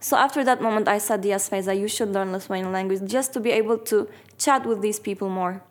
[0.00, 3.40] So after that moment, I said, Yes, Faiza, you should learn Lithuanian language just to
[3.40, 5.62] be able to chat with these people more.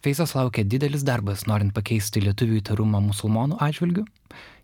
[0.00, 4.06] Feizos laukia didelis darbas, norint pakeisti lietuvių įtarumą musulmonų atžvilgių.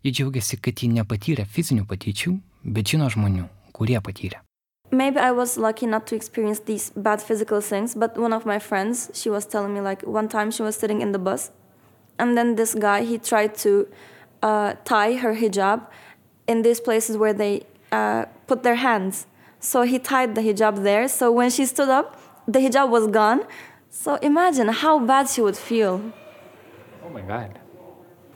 [0.07, 4.46] Ji džiaugiasi, kad ji nepatyrė fizinių patyčių, bet žino žmonių, kurie patyrė.
[4.91, 8.59] Maybe I was lucky not to experience these bad physical things, but one of my
[8.59, 11.51] friends, she was telling me like one time she was sitting in the bus,
[12.19, 13.89] and then this guy he tried to
[14.43, 15.87] uh, tie her hijab
[16.47, 19.27] in these places where they uh, put their hands.
[19.59, 21.09] So he tied the hijab there.
[21.09, 23.45] So when she stood up, the hijab was gone.
[23.91, 26.13] So imagine how bad she would feel.
[27.05, 27.59] Oh my god.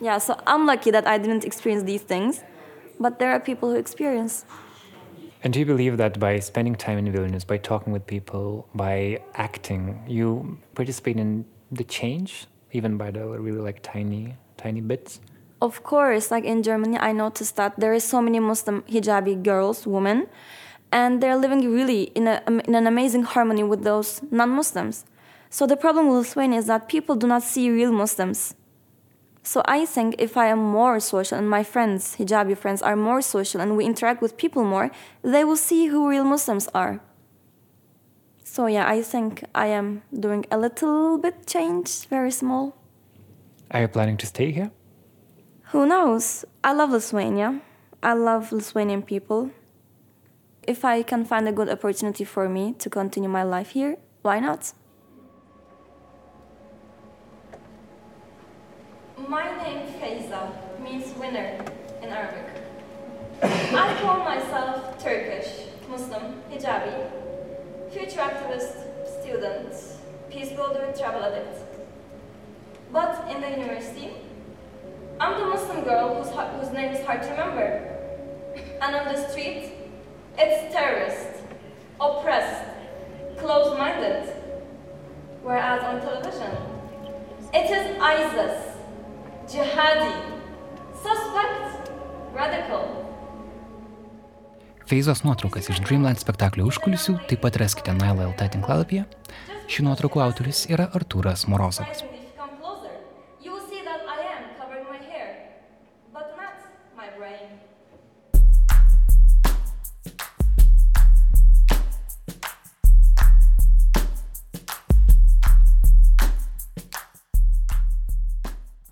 [0.01, 2.43] Yeah, so I'm lucky that I didn't experience these things,
[2.99, 4.45] but there are people who experience.
[5.43, 9.23] And do you believe that by spending time in Vilnius, by talking with people, by
[9.35, 15.21] acting, you participate in the change, even by the really like tiny, tiny bits?
[15.63, 19.87] Of course, like in Germany, I noticed that there is so many Muslim hijabi girls,
[19.87, 20.27] women,
[20.93, 25.05] and they're living really in, a, in an amazing harmony with those non-Muslims.
[25.49, 28.55] So the problem with Lithuania is that people do not see real Muslims.
[29.43, 33.23] So I think if I am more social and my friends, hijabi friends, are more
[33.23, 34.91] social and we interact with people more,
[35.23, 37.01] they will see who real Muslims are.
[38.45, 42.77] So yeah, I think I am doing a little bit change, very small.
[43.71, 44.71] Are you planning to stay here?
[45.71, 46.45] Who knows?
[46.65, 47.61] I love Lithuania.
[48.03, 49.51] I love Lithuanian people.
[50.67, 54.41] If I can find a good opportunity for me to continue my life here, why
[54.41, 54.73] not?
[59.31, 60.51] My name Feyza
[60.83, 61.65] means winner
[62.03, 62.49] in Arabic.
[63.41, 67.09] I call myself Turkish, Muslim, hijabi,
[67.93, 68.75] future activist,
[69.21, 69.73] student,
[70.31, 71.59] peace builder, travel addict.
[72.93, 74.15] But in the university,
[75.21, 77.87] I'm the Muslim girl whose, whose name is hard to remember.
[78.83, 79.75] And on the street,
[80.39, 81.45] it's terrorist,
[82.01, 82.69] oppressed,
[83.39, 84.29] closed minded.
[85.45, 86.51] Whereas on television,
[87.55, 88.70] it is ISIS,
[89.55, 90.15] jihadi,
[90.95, 91.91] suspect,
[92.37, 92.85] radical.
[94.87, 99.05] Feizos nuotraukas iš Dreamland spektaklio užkulisių taip pat raskite Naila LT tinklalapyje.
[99.71, 102.03] Šių nuotraukų autorius yra Artūras Morozovas.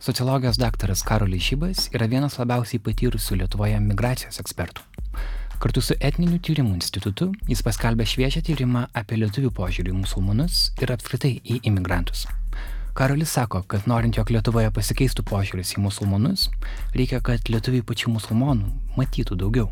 [0.09, 4.81] Sociologijos daktaras Karolis Šybas yra vienas labiausiai patyrusių Lietuvoje migracijos ekspertų.
[5.61, 10.95] Kartu su etniniu tyrimų institutu jis paskelbė šviežią tyrimą apie lietuvių požiūrį į musulmonus ir
[10.95, 12.25] apskritai į imigrantus.
[12.97, 16.49] Karolis sako, kad norint, jog Lietuvoje pasikeistų požiūris į musulmonus,
[16.97, 19.69] reikia, kad lietuviai pačių musulmonų matytų daugiau.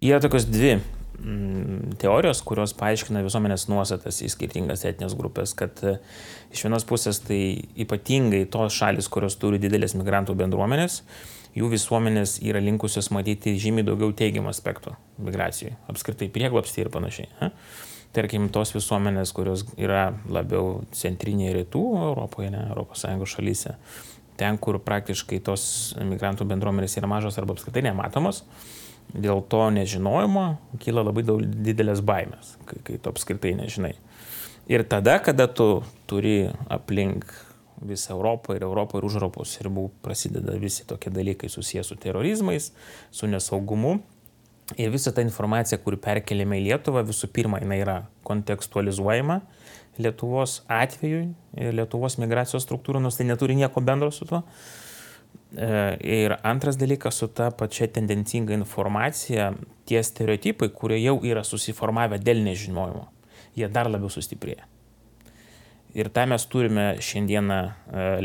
[0.00, 0.78] Yra tokios dvi
[2.00, 5.96] teorijos, kurios paaiškina visuomenės nuostatas į skirtingas etinės grupės, kad e,
[6.54, 7.40] iš vienos pusės tai
[7.78, 11.00] ypatingai tos šalis, kurios turi didelės migrantų bendruomenės,
[11.56, 17.30] jų visuomenės yra linkusios matyti žymiai daugiau teigiamų aspektų migracijai, apskritai prieglapstį ir panašiai.
[17.40, 17.52] Ha?
[18.16, 22.62] Tarkim, tos visuomenės, kurios yra labiau centrinėje rytų Europoje, ne
[22.96, 23.74] Sąjungos šalyse,
[24.40, 25.66] ten, kur praktiškai tos
[26.00, 28.44] migrantų bendruomenės yra mažos arba apskritai nematomos,
[29.14, 30.46] dėl to nežinojimo
[30.82, 33.94] kyla labai daug didelės baimės, kai, kai tu apskritai nežinai.
[34.66, 37.28] Ir tada, kada tu turi aplink
[37.86, 42.72] visą Europą ir Europą ir už Europos ribų prasideda visi tokie dalykai susijęs su terorizmais,
[43.10, 44.00] su nesaugumu.
[44.74, 49.40] Ir visa ta informacija, kuri perkeliame į Lietuvą, visų pirma, jinai yra kontekstualizuojama
[50.02, 51.20] Lietuvos atveju
[51.56, 54.42] ir Lietuvos migracijos struktūrų, nors tai neturi nieko bendro su tuo.
[55.54, 59.52] Ir antras dalykas su ta pačia tendencinga informacija,
[59.86, 63.06] tie stereotipai, kurie jau yra susiformavę dėl nežinojimo,
[63.54, 64.66] jie dar labiau sustiprėja.
[65.96, 67.60] Ir tą mes turime šiandieną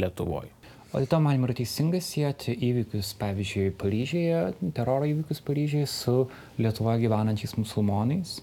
[0.02, 0.50] Lietuvoje.
[0.92, 4.40] O dėl to man yra teisinga sieti įvykius, pavyzdžiui, Paryžiuje,
[4.76, 6.16] teroro įvykius Paryžiuje su
[6.60, 8.42] Lietuvoje gyvenančiais musulmonais.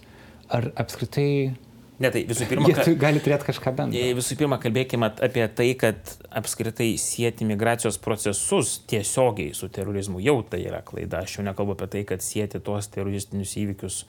[0.49, 1.51] Ar apskritai
[1.99, 4.03] Ne, tai visų pirma, jie gali turėti kažką bendro?
[4.19, 10.61] Visų pirma, kalbėkime apie tai, kad apskritai sieti migracijos procesus tiesiogiai su terorizmu jau tai
[10.63, 11.25] yra klaida.
[11.25, 13.99] Aš jau nekalbu apie tai, kad sieti tuos teroristinius įvykius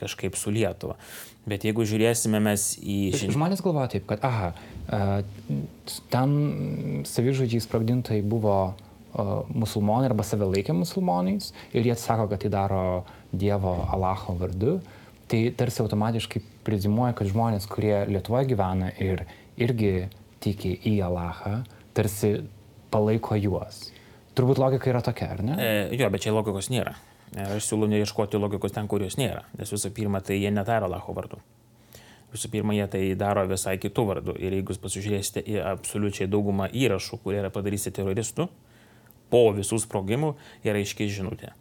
[0.00, 0.98] kažkaip su Lietuva.
[1.48, 2.98] Bet jeigu žiūrėsime mes į...
[3.32, 4.52] Žmonės galvoja taip, kad, aha,
[6.12, 6.36] ten
[7.08, 8.58] savižudžiai sprogdintai buvo
[9.56, 12.82] musulmonai arba save laikė musulmonais ir jie sako, kad tai daro
[13.32, 14.78] Dievo Alacho vardu,
[15.28, 19.24] tai tarsi automatiškai prizimuoja, kad žmonės, kurie Lietuvoje gyvena ir
[19.58, 20.08] irgi
[20.44, 21.62] tiki į Alachą,
[21.96, 22.36] tarsi
[22.92, 23.88] palaiko juos.
[24.38, 25.56] Turbūt logika yra tokia, ar ne?
[25.58, 26.94] E, jo, bet čia logikos nėra.
[27.34, 29.42] E, Aš siūlau neieškoti logikos ten, kur jos nėra.
[29.58, 31.40] Nes visų pirma, tai jie nedaro Alacho vardu.
[32.32, 34.36] Visų pirma, jie tai daro visai kitų vardų.
[34.38, 38.46] Ir jeigu jūs pasižiūrėsite į absoliučiai daugumą įrašų, kurie yra padaryti teroristų,
[39.32, 41.54] po visų sprogimų yra aiškiai žinutė.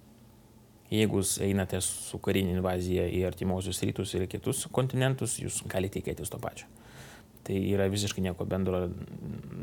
[0.88, 6.32] Jeigu jūs einate su karinė invazija į artimuosius rytus ir kitus kontinentus, jūs galite tikėtis
[6.32, 6.70] to pačio.
[7.48, 8.86] Tai yra visiškai nieko bendro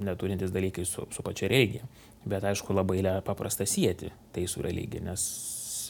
[0.05, 1.89] neturintis dalykai su, su pačia religija.
[2.29, 5.25] Bet aišku, labai paprasta sieti tai su religija, nes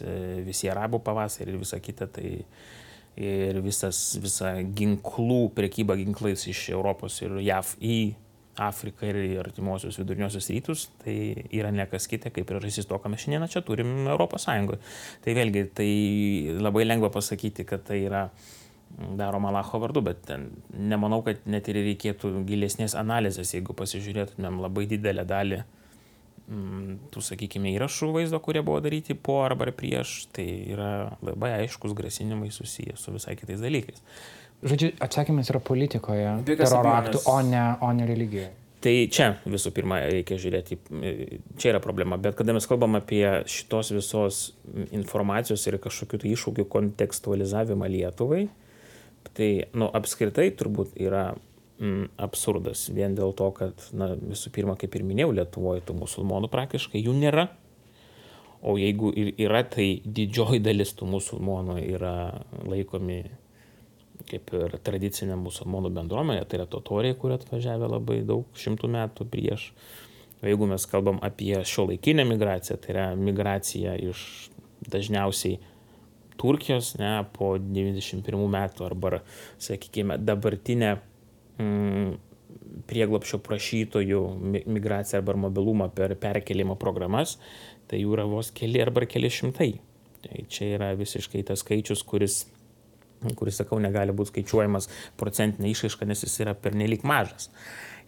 [0.02, 0.14] e,
[0.46, 2.32] visi arabų pavasarį ir visa kita, tai
[3.14, 7.98] ir visas, visa ginklų, prekyba ginklais iš Europos ir JAV į
[8.60, 11.14] Afriką ir artimuosius viduriniosius rytus, tai
[11.50, 14.78] yra nekas kita, kaip priežastis to, ką mes šiandieną čia turim Europos Sąjungoje.
[15.24, 15.88] Tai vėlgi, tai
[16.62, 18.28] labai lengva pasakyti, kad tai yra
[19.18, 24.86] daroma Alacho vardu, bet ten nemanau, kad net ir reikėtų gilesnės analizės, jeigu pasižiūrėtumėm labai
[24.90, 25.60] didelę dalį
[26.46, 30.46] mm, tų, sakykime, įrašų vaizdo, kurie buvo daryti po arba prieš, tai
[30.76, 30.92] yra
[31.26, 34.04] labai aiškus grasinimai susiję su visai kitais dalykais.
[34.64, 38.50] Žodžiu, atsakymas yra politikoje, teroro aktų, o ne, o ne religijoje.
[38.84, 40.76] Tai čia visų pirma reikia žiūrėti,
[41.60, 44.40] čia yra problema, bet kada mes kalbam apie šitos visos
[44.92, 48.42] informacijos ir kažkokių tai iššūkių kontekstualizavimą Lietuvai,
[49.36, 51.30] tai nu, apskritai turbūt yra
[51.80, 56.52] mm, absurdas vien dėl to, kad na, visų pirma, kaip ir minėjau, Lietuvoje tų musulmonų
[56.52, 57.48] praktiškai jų nėra.
[58.64, 62.14] O jeigu ir yra, tai didžioji dalis tų musulmonų yra
[62.64, 63.22] laikomi
[64.30, 69.70] kaip ir tradicinė musulmonų bendruomenė, tai yra totoriai, kurie atvažiavę labai daug šimtų metų prieš.
[70.44, 74.50] Jeigu mes kalbam apie šio laikinę migraciją, tai yra migracija iš
[74.92, 75.60] dažniausiai
[76.36, 79.20] Turkijos, ne, po 91 metų arba,
[79.62, 80.96] sakykime, dabartinę
[81.62, 82.16] mm,
[82.90, 87.38] prieglopšio prašytojų mi- migraciją arba mobilumą per perkelimo programas,
[87.88, 89.70] tai jų yra vos keli arba keli šimtai.
[90.24, 92.42] Tai čia yra visiškai tas skaičius, kuris
[93.38, 97.48] kuris, sakau, negali būti skaičiuojamas procentinė išaiška, nes jis yra pernelyg mažas.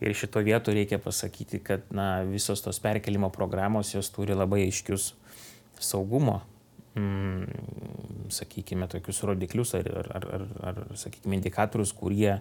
[0.04, 5.14] Ir šito vietu reikia pasakyti, kad na, visos tos perkelimo programos jos turi labai aiškius
[5.80, 6.42] saugumo,
[6.98, 12.34] mm, sakykime, tokius rodiklius ar, ar, ar, ar, ar sakykime, indikatorius, kurie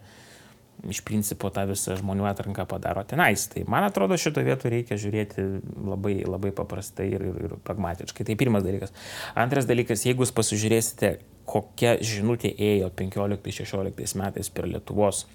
[0.89, 3.47] iš principo tą visą žmonių atranką padaro tenais.
[3.51, 5.45] Tai man atrodo, šito vietu reikia žiūrėti
[5.87, 8.27] labai, labai paprastai ir, ir, ir pragmatiškai.
[8.27, 8.93] Tai pirmas dalykas.
[9.39, 11.15] Antras dalykas, jeigu jūs pasižiūrėsite,
[11.49, 15.25] kokia žinutė ėjo 15-16 metais per Lietuvos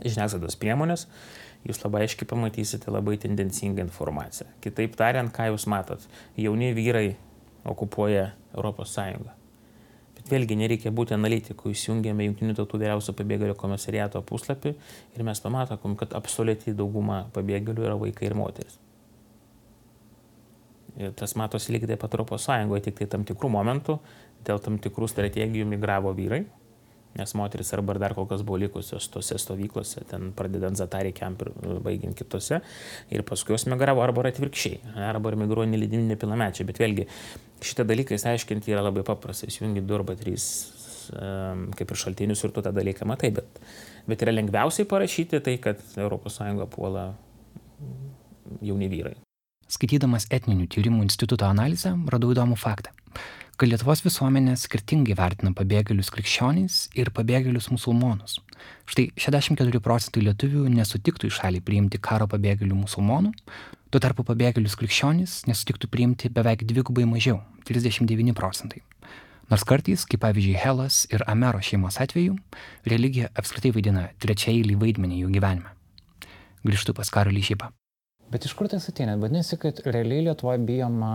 [0.00, 1.06] žiniasklaidos priemonės,
[1.68, 4.48] jūs labai aiškiai pamatysite labai tendencingą informaciją.
[4.64, 6.08] Kitaip tariant, ką jūs matot,
[6.40, 7.12] jauni vyrai
[7.68, 8.32] okupuoja.
[8.52, 9.41] Bet
[10.30, 14.74] vėlgi nereikia būti analitiku, įsijungiame Junktinių tautų vyriausio pabėgėlių komisariato puslapį
[15.16, 18.78] ir mes pamatom, kad absoliučiai dauguma pabėgėlių yra vaikai ir moteris.
[21.00, 23.96] Ir tas matosi lygiai taip pat Europos Sąjungoje, tik tai tam tikrų momentų
[24.44, 26.42] dėl tam tikrų strategijų migravo vyrai,
[27.18, 31.52] nes moteris arba dar kol kas buvo likusios tose stovyklose, ten pradedant Zatarį camp ir
[31.52, 32.60] e, baigiant kitose,
[33.12, 36.68] ir paskui jos migravo arba ir atvirkščiai, arba migruoja nelydimi nepilnamečiai.
[36.68, 37.08] Bet vėlgi
[37.62, 40.46] šitą dalyką įsiaiškinti yra labai paprasta, įsijungi du arba trys
[41.16, 43.60] em, kaip ir šaltinius ir tu tą dalyką matai, bet,
[44.08, 46.40] bet yra lengviausiai parašyti tai, kad ES
[46.72, 47.12] puola
[48.62, 49.16] jauni vyrai.
[49.72, 52.90] Skaitydamas etninių tyrimų instituto analizę, radau įdomų faktą,
[53.56, 58.36] kad Lietuvos visuomenė skirtingai vertina pabėgėlius krikščionys ir pabėgėlius musulmonus.
[58.84, 63.32] Štai 64 procentai lietuvių nesutiktų į šalį priimti karo pabėgėlių musulmonų,
[63.88, 68.84] tuo tarpu pabėgėlius krikščionys nesutiktų priimti beveik dvigubai mažiau- 39 procentai.
[69.48, 72.36] Nors kartais, kaip pavyzdžiui Helas ir Amero šeimos atveju,
[72.84, 75.70] religija apskritai vaidina trečiaeilį vaidmenį jų gyvenime.
[76.64, 77.81] Grįžtu pas Karolį Šypą.
[78.32, 79.18] Bet iš kur tas ateina?
[79.20, 81.12] Vadinasi, kad realiai Lietuvoje bijoma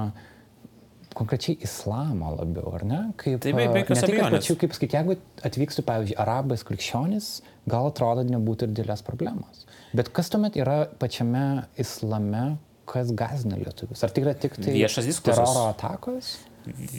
[1.17, 2.99] konkrečiai islamo labiau, ar ne?
[3.17, 4.49] Kaip, Tai be- jokios tai, abejonės.
[4.61, 5.15] kaip sakyti, jeigu
[5.49, 7.29] atvykstų, pavyzdžiui, arabas krikščionis,
[7.73, 9.63] gal atrodo nebūtų ir didelės problemos.
[9.97, 14.03] Bet kas tuomet yra pačiame islame, kas gazina lietuvius?
[14.05, 15.41] Ar tai yra tik tai Viešas diskursas.
[15.41, 16.35] teroro atakos?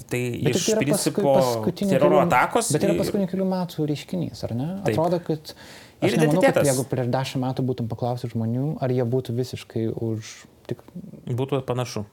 [0.08, 1.34] Tai Bet iš tai yra principo
[1.78, 2.70] teroro atakos.
[2.74, 4.68] Bet tai yra ir- paskutinių kelių metų reiškinys, ar ne?
[4.86, 4.94] Taip.
[4.94, 5.54] Atrodo, kad...
[5.98, 9.88] Ir Aš nemanau, kad jeigu prieš dešimt metų būtum paklausęs žmonių, ar jie būtų visiškai
[9.90, 10.34] už...
[10.70, 10.84] Tik...
[11.26, 12.04] Būtų panašu.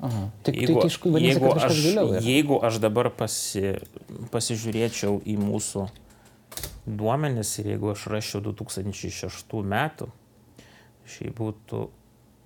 [0.00, 0.26] Aha.
[0.44, 2.20] Tik, Jeigu, tai, tai vadinasi, jeigu, aš, yra.
[2.24, 3.64] jeigu aš dabar pasi,
[4.32, 5.86] pasižiūrėčiau į mūsų
[6.88, 10.08] duomenis ir jeigu aš rašiau 2006 metų,
[11.04, 11.82] šiai būtų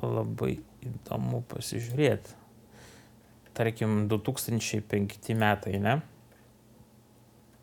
[0.03, 2.35] labai įdomu pasižiūrėti.
[3.55, 5.99] Tarkim, 2005 metai, ne?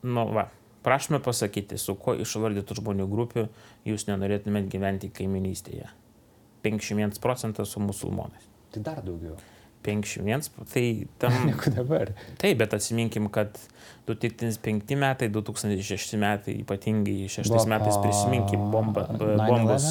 [0.02, 0.48] Nu, va,
[0.86, 3.48] prašome pasakyti, su kuo išvardytų žmonių grupių
[3.86, 5.90] jūs nenorėtumėt gyventi kaiminystėje.
[6.66, 8.48] 51 procentas su musulmonais.
[8.72, 9.36] Tai dar daugiau.
[9.82, 11.34] 51, tai tam...
[11.50, 12.12] Negu dabar.
[12.38, 13.58] Taip, bet atsiminkim, kad
[14.08, 19.50] 2005 metai, 2006 metai, ypatingai 6 Buvo metais po prisiminkim bomba, b- 9/11.
[19.50, 19.88] bombos,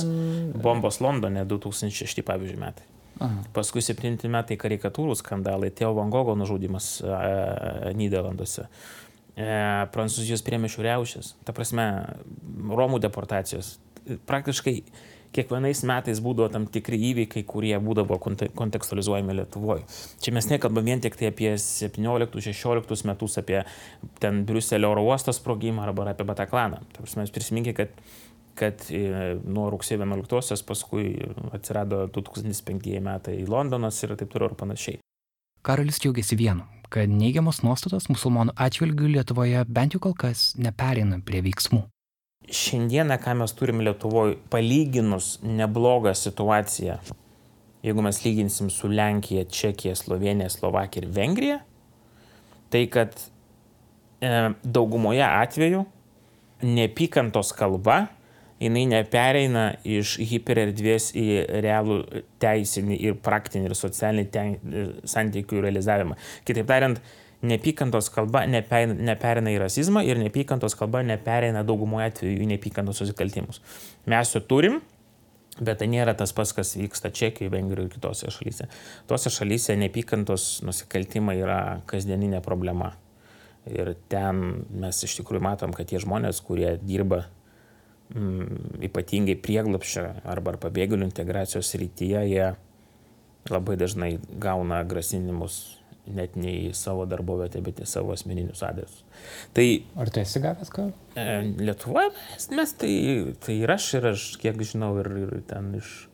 [0.63, 2.87] bombos Londone 2006 pavyzdžiui metai.
[3.21, 3.43] Aha.
[3.53, 8.65] Paskui 7 metai karikatūrų skandalai, Teo Van Gogo nužudimas e, Niderlanduose.
[9.37, 9.47] E,
[9.93, 11.87] Prancūzijos priemišių riaušės, ta prasme,
[12.71, 13.75] Romų deportacijos.
[14.29, 14.79] Praktiškai
[15.37, 19.85] kiekvienais metais būdavo tam tikri įvykiai, kurie būdavo konte kontekstualizuojami Lietuvoje.
[20.25, 23.61] Čia mes nekalbam vien tik tai apie 17-16 metus, apie
[24.23, 26.83] ten Briuselio oro uostos sprogimą arba apie Bataklaną.
[26.95, 28.17] Ta prasme, prisiminkite, kad
[28.61, 29.05] kad e,
[29.45, 31.15] nuo rugsėjo 11-osios paskui
[31.57, 35.01] atsirado 2005 metai Londonas ir taip toliau ir panašiai.
[35.65, 41.43] Karolis džiaugiasi vienu, kad neigiamos nuostatos musulmonų atžvilgių Lietuvoje bent jau kol kas nepereina prie
[41.45, 41.85] veiksmų.
[42.51, 46.97] Šiandieną, ką mes turim Lietuvoje, palyginus neblogą situaciją,
[47.85, 51.59] jeigu mes lyginsim su Lenkija, Čekija, Slovenija, Slovakija ir Vengrija,
[52.73, 54.33] tai kad e,
[54.65, 55.85] daugumoje atveju
[56.63, 58.07] neapykantos kalba
[58.61, 61.27] jinai nepereina iš hipererdvės į
[61.65, 62.03] realų
[62.43, 64.55] teisinį ir praktinį ir socialinį ten,
[65.09, 66.19] santykių realizavimą.
[66.49, 67.01] Kitaip tariant,
[67.41, 73.63] neapykantos kalba nepereina, nepereina į rasizmą ir neapykantos kalba nepereina daugumoje atveju į neapykantos nusikaltimus.
[74.11, 74.81] Mes jo turim,
[75.61, 78.69] Bet tai nėra tas pats, kas vyksta Čekijoje, Vengrijoje ir kitose šalyse.
[79.11, 81.59] Tuose šalyse neapykantos nusikaltimai yra
[81.91, 82.95] kasdieninė problema.
[83.69, 87.27] Ir ten mes iš tikrųjų matom, kad tie žmonės, kurie dirba
[88.11, 92.49] ypatingai prieglapščio arba pabėgėlių integracijos rytyje, jie
[93.51, 95.61] labai dažnai gauna grasinimus
[96.11, 99.05] net ne į savo darbovietę, bet į savo asmeninius adresus.
[99.55, 99.67] Tai,
[100.01, 100.89] Ar tu esi gavęs ką?
[101.15, 101.27] E,
[101.61, 102.93] Lietuvoje mes, mes tai,
[103.45, 106.10] tai ir aš, ir aš, kiek žinau, ir, ir ten iš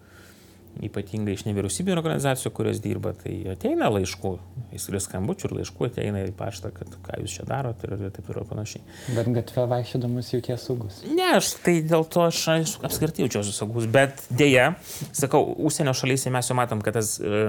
[0.85, 4.33] ypatingai iš nevyriausybinio organizacijų, kurios dirba, tai ateina laiškų,
[4.77, 8.41] ir skambučių ir laiškų ateina į paštą, kad ką jūs čia darote ir taip ir
[8.51, 8.83] panašiai.
[9.17, 11.01] Bet gatvė vaikščiodamas jauties saugus.
[11.09, 14.73] Ne, aš tai dėl to aš, aš apskritai jaučiuosi saugus, bet dėja,
[15.17, 17.47] sakau, užsienio šalyse mes jau matom, kad tas e,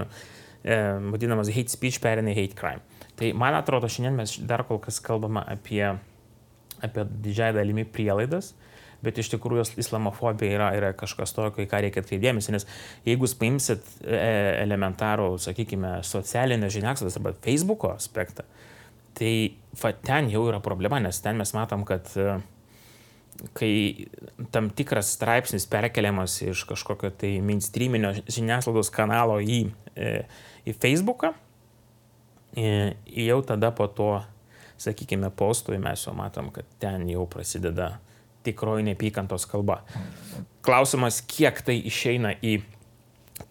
[0.63, 0.79] e,
[1.11, 3.03] vadinamas hate speech perina į hate crime.
[3.17, 5.83] Tai man atrodo, šiandien mes dar kol kas kalbame apie,
[6.85, 8.53] apie didžiąją dalimi prielaidas,
[9.05, 12.67] bet iš tikrųjų islamofobija yra, yra kažkas tokio, į ką reikia atkreipdėmėsi, nes
[13.05, 14.17] jeigu jūs paimsit e,
[14.63, 18.47] elementarų, sakykime, socialinės žiniasklaidos arba Facebook'o aspektą,
[19.17, 19.33] tai
[19.81, 22.39] va, ten jau yra problema, nes ten mes matom, kad e,
[23.57, 23.73] kai
[24.53, 30.23] tam tikras straipsnis perkeliamas iš kažkokio tai mainstreaminio žiniasklaidos kanalo į, e,
[30.65, 31.35] į Facebooką,
[32.57, 34.09] jau tada po to,
[34.81, 37.99] sakykime, postui mes jau matom, kad ten jau prasideda
[38.47, 39.83] tikroji neapykantos kalba.
[40.65, 42.57] Klausimas, kiek tai išeina į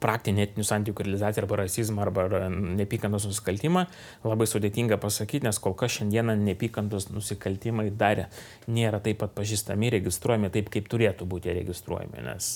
[0.03, 3.87] praktinį etinių santykių realizaciją arba rasizmą arba neapykantos nusikaltimą,
[4.27, 8.27] labai sudėtinga pasakyti, nes kol kas šiandieną neapykantos nusikaltimai dar
[8.67, 12.25] nėra taip pat pažįstami, registruojami taip, kaip turėtų būti registruojami.
[12.27, 12.51] Nes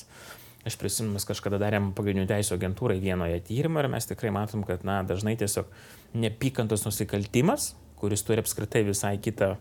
[0.67, 4.85] aš prisimenu, mes kažkada darėm pagrindinių teisų agentūrai vienoje tyrimą ir mes tikrai matom, kad
[4.85, 5.71] na, dažnai tiesiog
[6.21, 9.55] neapykantos nusikaltimas, kuris turi apskritai visai kitą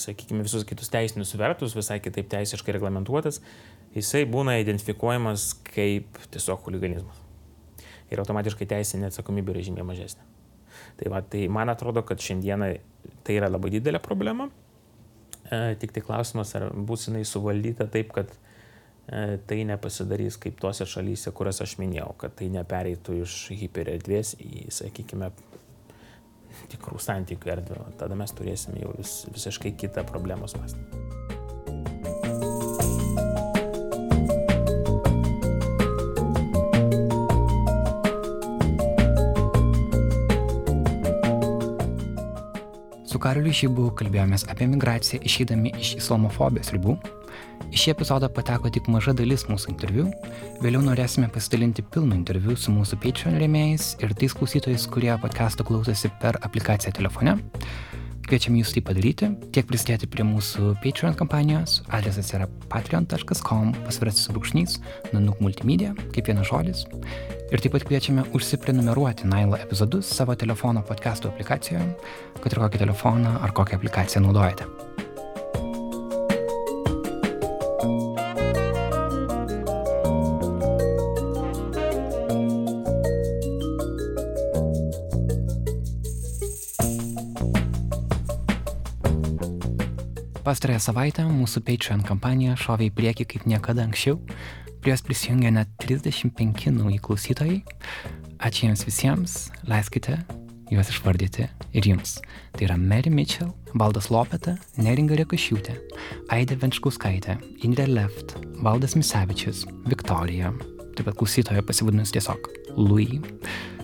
[0.00, 3.40] sakykime, visus kitus teisinius svertus, visai kitaip teisiškai reglamentuotas,
[3.96, 7.18] jisai būna identifikuojamas kaip tiesiog huliganizmas.
[8.12, 10.26] Ir automatiškai teisinė atsakomybė yra žymiai mažesnė.
[11.00, 12.74] Tai, va, tai man atrodo, kad šiandieną
[13.26, 14.48] tai yra labai didelė problema.
[15.48, 20.86] E, tik tai klausimas, ar bus jinai suvaldyta taip, kad e, tai nepasidarys kaip tuose
[20.88, 25.32] šalyse, kurias aš minėjau, kad tai nepereitų iš hipererdvės į, sakykime,
[26.72, 27.84] tikrų santykių erdvę.
[28.00, 30.56] Tada mes turėsim jau vis, visiškai kitą problemos.
[43.12, 46.96] Su Karoliu Žybu kalbėjomės apie migraciją išeidami iš islamofobijos ribų.
[47.72, 50.02] Į šį epizodą pateko tik maža dalis mūsų interviu.
[50.60, 56.10] Vėliau norėsime pasidalinti pilną interviu su mūsų Patreon rėmėjais ir tais klausytojais, kurie podcast'o klausosi
[56.20, 57.38] per aplikaciją telefone.
[58.28, 61.80] Kviečiam jūs tai padaryti, tiek prisidėti prie mūsų Patreon kampanijos.
[61.96, 64.76] Adresas yra patreon.com pasvirasis brūkšnys,
[65.16, 66.84] nanuk multimedia, kaip vienas žodis.
[67.48, 71.88] Ir taip pat kviečiame užsiprenumeruoti Nailo epizodus savo telefono podcast'o aplikacijoje,
[72.36, 74.91] kad ir kokį telefoną ar kokią aplikaciją naudojate.
[90.82, 94.18] Savaitę mūsų Patreon kampanija šovė į priekį kaip niekada anksčiau.
[94.82, 97.60] Prie jos prisijungė net 35 nauji klausytojai.
[98.42, 99.36] Ačiū jiems visiems,
[99.70, 100.16] leiskite
[100.72, 102.16] juos išvardyti ir jums.
[102.56, 105.76] Tai yra Mary Mitchell, Valdas Lopeta, Neringa Rekašiūtė,
[106.34, 110.50] Aidė Venčkauskaitė, Indrė Left, Valdas Misevičius, Viktorija,
[110.96, 112.48] taip pat klausytojo pasivadinus tiesiog
[112.80, 113.20] Louis,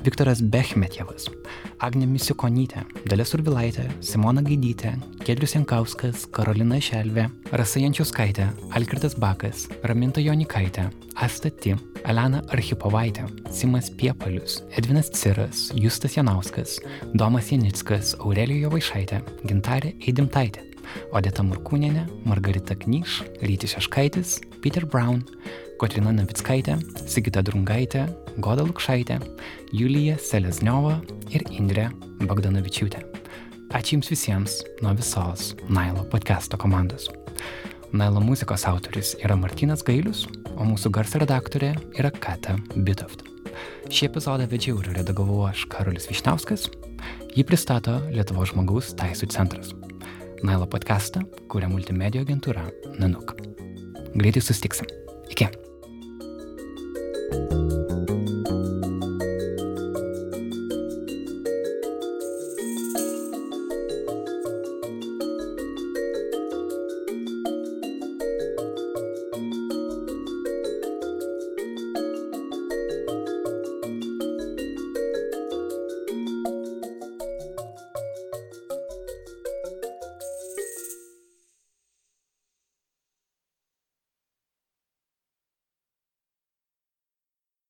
[0.05, 1.27] Viktoras Bechmetjevas,
[1.83, 4.93] Agnė Misikonytė, Dalia Survilaitė, Simona Gaidytė,
[5.25, 7.27] Kedrius Jankauskas, Karolina Šelvė,
[7.59, 8.47] Rasa Jančiuskaitė,
[8.79, 10.87] Alkirtas Bakas, Raminta Jonikaitė,
[11.19, 11.75] Astati,
[12.07, 16.79] Elena Archipovaitė, Simas Piepalius, Edvinas Ciras, Justas Janauskas,
[17.15, 20.63] Domas Janickas, Aurelija Vaišaitė, Gintarė Eidimtaitė,
[21.13, 25.25] Odeta Murkūnienė, Margarita Knyš, Rytis Šeškaitis, Peter Brown,
[25.79, 28.07] Kotrina Navickaitė, Sigita Drungaitė,
[28.39, 29.17] Goda Lukšaitė,
[29.75, 31.01] Julija Selezniova
[31.35, 31.89] ir Indrė
[32.23, 33.01] Bogdanovičiūtė.
[33.75, 37.09] Ačiū Jums visiems nuo visos Nailo podcast'o komandos.
[37.91, 40.23] Nailo muzikos autorius yra Martinas Gailius,
[40.55, 43.27] o mūsų garso redaktorė yra Kata Bitoft.
[43.91, 46.69] Šį epizodą vedžiau ir redagavau aš Karolis Višnauskas.
[47.35, 49.75] Jį pristato Lietuvos žmogaus teisų centras.
[50.47, 52.69] Nailo podcastą kuria multimedijų agentūra
[53.03, 53.35] Nanuk.
[54.15, 54.87] Greitai sustiksim.
[55.35, 55.51] Iki.